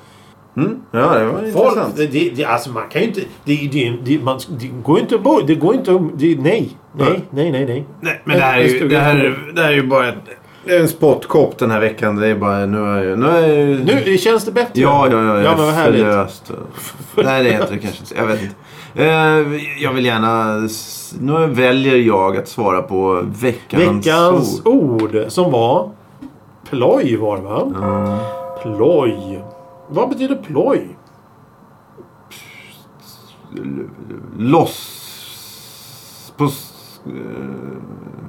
Mm. 0.57 0.77
Ja, 0.91 0.99
det 1.19 1.25
var 1.25 1.33
Folk, 1.33 1.47
intressant. 1.47 1.97
det, 1.97 2.07
det, 2.37 2.45
alltså 2.45 2.71
man 2.71 2.89
kan 2.89 3.03
ju 3.03 3.09
inte... 3.09 3.21
Det, 3.45 3.69
det, 3.73 3.97
det, 4.05 4.23
man, 4.23 4.39
det 4.61 4.67
går 4.83 4.99
inte 5.01 5.15
att. 5.15 5.47
Det 5.47 5.55
går 5.55 5.75
inte 5.75 5.95
att... 5.95 6.01
Nej. 6.21 6.71
Nej, 6.99 7.23
nej, 7.31 7.53
nej, 7.53 7.65
nej. 7.67 7.85
Nej, 8.01 8.21
men 8.25 8.37
det 8.37 8.43
här 8.43 8.59
är 8.61 8.65
ju, 8.69 8.89
det 8.89 8.99
här, 8.99 9.17
är- 9.17 9.53
det 9.55 9.63
här 9.63 9.69
är 9.73 9.75
ju 9.77 9.87
bara 9.87 10.09
ett, 10.09 10.15
det 10.67 10.77
är 10.77 10.81
en 10.81 10.89
spottkopp 10.89 11.59
den 11.59 11.71
här 11.71 11.81
veckan. 11.81 12.17
Det 12.17 12.27
är 12.27 12.35
bara... 12.35 12.67
Nu 12.67 12.79
är 12.79 13.05
jag... 13.05 13.19
Nu 13.19 13.27
är 13.27 13.59
jag 13.79 14.07
Nu 14.07 14.19
känns 14.19 14.45
det 14.45 14.53
bättre. 14.53 14.81
Ja, 14.81 15.09
ja, 15.11 15.25
ja. 15.25 15.43
Ja, 15.43 15.57
men 15.57 15.65
vad 15.67 15.75
härligt. 15.75 16.01
förlöst. 16.01 16.53
Nej, 17.17 17.45
det 17.45 17.51
heter 17.51 17.73
det 17.75 17.79
kanske 17.79 18.01
inte. 18.01 18.15
Jag 18.17 18.27
vet 18.27 18.43
inte. 18.43 18.55
Eh, 18.95 19.83
jag 19.83 19.93
vill 19.93 20.05
gärna... 20.05 20.55
Nu 21.21 21.47
väljer 21.47 21.97
jag 21.97 22.37
att 22.37 22.49
svara 22.49 22.83
på 22.83 23.23
veckans, 23.25 24.07
Veckans 24.07 24.63
ord. 24.65 25.03
ord 25.03 25.25
som 25.29 25.51
var... 25.51 25.91
Ploj 26.71 27.17
var 27.17 27.37
det 27.37 27.43
va? 27.43 27.73
Ja. 27.81 28.19
Ploj. 28.63 29.45
Vad 29.89 30.09
betyder 30.09 30.37
ploj? 30.37 30.97
Loss... 34.39 35.03
På... 36.37 36.45
eh, 36.45 36.51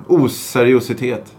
oseriositet. 0.08 1.34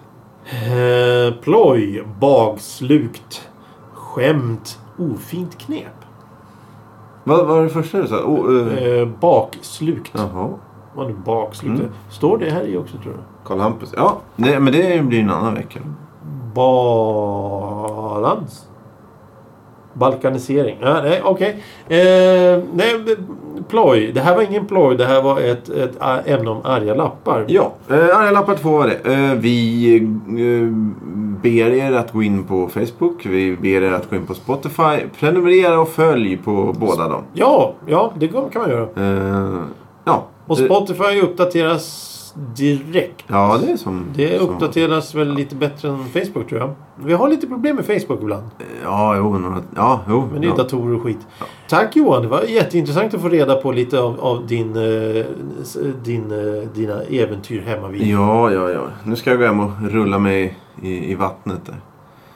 Eh, 0.51 1.33
ploj. 1.43 2.05
Bagslukt. 2.21 3.49
Skämt. 3.95 4.79
Ofint 4.99 5.59
knep. 5.59 5.87
Vad 7.25 7.47
var 7.47 7.63
det 7.63 7.69
första 7.69 7.99
du 8.01 8.07
sa? 8.09 8.17
Oh, 8.25 8.69
eh, 8.73 8.83
Eh, 9.01 9.09
bakslukt. 9.21 10.13
Jaha. 10.15 10.49
Vad 10.95 11.07
nu 11.07 11.15
bakslukt 11.25 11.81
Mm. 11.81 11.93
Står 12.11 12.39
det 12.39 12.51
här 12.51 12.63
i 12.63 12.77
också 12.77 12.97
tror 12.97 13.15
jag? 13.15 13.23
Karl 13.45 13.59
Hampus. 13.59 13.93
Ja, 13.97 14.17
det, 14.37 14.61
men 14.61 14.73
det 14.73 15.05
blir 15.05 15.21
en 15.21 15.31
annan 15.31 15.55
vecka. 15.55 15.81
Balans. 17.39 18.65
Balkanisering. 19.95 20.79
Ja, 20.81 21.01
nej, 21.03 21.23
okej. 21.25 21.63
Eh, 21.89 22.63
nej, 22.73 23.17
ploj. 23.69 24.13
Det 24.15 24.21
här 24.21 24.35
var 24.37 24.43
ingen 24.43 24.67
ploj. 24.67 24.97
Det 24.97 25.07
här 25.07 25.23
var 25.23 25.41
ett, 25.41 25.69
ett 25.69 25.97
ämne 26.27 26.51
om 26.51 26.61
arga 26.65 26.95
lappar. 26.95 27.45
Ja, 27.49 27.73
eh, 27.91 28.19
arga 28.19 28.31
lappar 28.31 28.55
två 28.55 28.71
var 28.71 28.87
det. 28.87 29.13
Eh, 29.13 29.35
vi 29.35 29.97
eh, 29.97 30.69
ber 31.43 31.73
er 31.73 31.93
att 31.93 32.13
gå 32.13 32.23
in 32.23 32.45
på 32.45 32.69
Facebook. 32.69 33.27
Vi 33.27 33.57
ber 33.57 33.83
er 33.83 33.93
att 33.93 34.11
gå 34.11 34.17
in 34.17 34.27
på 34.27 34.35
Spotify. 34.35 34.97
Prenumerera 35.21 35.81
och 35.81 35.89
följ 35.89 36.37
på 36.37 36.75
båda 36.79 37.09
dem. 37.09 37.23
Ja, 37.33 37.75
ja, 37.87 38.13
det 38.19 38.29
kan 38.29 38.49
man 38.55 38.71
göra. 38.71 38.89
Eh, 38.97 39.63
ja. 40.05 40.27
Och 40.47 40.59
Spotify 40.59 41.21
uppdateras 41.23 42.18
direkt. 42.57 43.25
Ja, 43.27 43.59
det 43.67 43.73
är 43.73 43.77
som... 43.77 44.05
Det 44.15 44.39
som- 44.39 44.49
uppdateras 44.49 45.15
väl 45.15 45.35
lite 45.35 45.55
bättre 45.55 45.89
än 45.89 46.05
Facebook 46.05 46.49
tror 46.49 46.61
jag. 46.61 46.75
Vi 47.05 47.13
har 47.13 47.29
lite 47.29 47.47
problem 47.47 47.77
med 47.77 47.85
Facebook 47.87 48.23
ibland. 48.23 48.43
Ja, 48.85 49.17
jo. 49.17 49.39
några- 49.39 49.63
Ja, 49.77 50.01
jo. 50.09 50.29
Men 50.33 50.41
det 50.41 50.47
är 50.47 50.49
ja. 50.49 50.57
datorer 50.57 50.95
och 50.97 51.03
skit. 51.03 51.19
Tack 51.69 51.97
Johan. 51.97 52.23
Det 52.23 52.29
var 52.29 52.43
jätteintressant 52.43 53.15
att 53.15 53.21
få 53.23 53.29
reda 53.29 53.55
på 53.57 53.73
lite 53.73 54.01
av, 54.01 54.21
av 54.21 54.47
din, 54.47 54.77
eh, 54.77 55.25
din, 56.05 56.31
eh, 56.33 56.69
dina 56.75 57.03
äventyr 57.03 57.61
hemma 57.61 57.89
vid 57.89 58.03
Ja, 58.07 58.51
ja, 58.53 58.71
ja. 58.71 58.83
Nu 59.05 59.17
ska 59.17 59.31
jag 59.31 59.39
gå 59.39 59.47
hem 59.47 59.61
och 59.61 59.71
rulla 59.91 60.19
mig 60.19 60.59
i, 60.83 61.13
i 61.13 61.15
vattnet 61.15 61.67
där. 61.67 61.77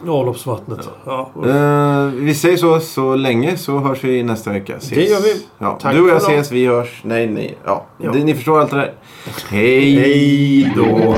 Avloppsvattnet. 0.09 0.89
Ja. 1.07 1.31
Eh, 1.47 2.07
vi 2.07 2.35
säger 2.35 2.57
så 2.57 2.81
så 2.81 3.15
länge 3.15 3.57
så 3.57 3.79
hörs 3.79 4.05
vi 4.05 4.23
nästa 4.23 4.51
vecka. 4.51 4.77
Ses. 4.77 4.91
Det 4.91 5.05
gör 5.05 5.21
vi. 5.21 5.47
Ja, 5.59 5.79
Tack 5.83 5.95
du 5.95 6.03
och 6.03 6.09
jag 6.09 6.17
ses, 6.17 6.53
vi 6.53 6.67
hörs. 6.67 7.01
Nej, 7.05 7.27
nej. 7.27 7.59
Ja. 7.65 7.87
Ja. 7.99 8.13
Ni 8.13 8.35
förstår 8.35 8.61
allt 8.61 8.71
det 8.71 8.77
där. 8.77 8.93
Hej 9.49 10.73
då. 10.77 11.17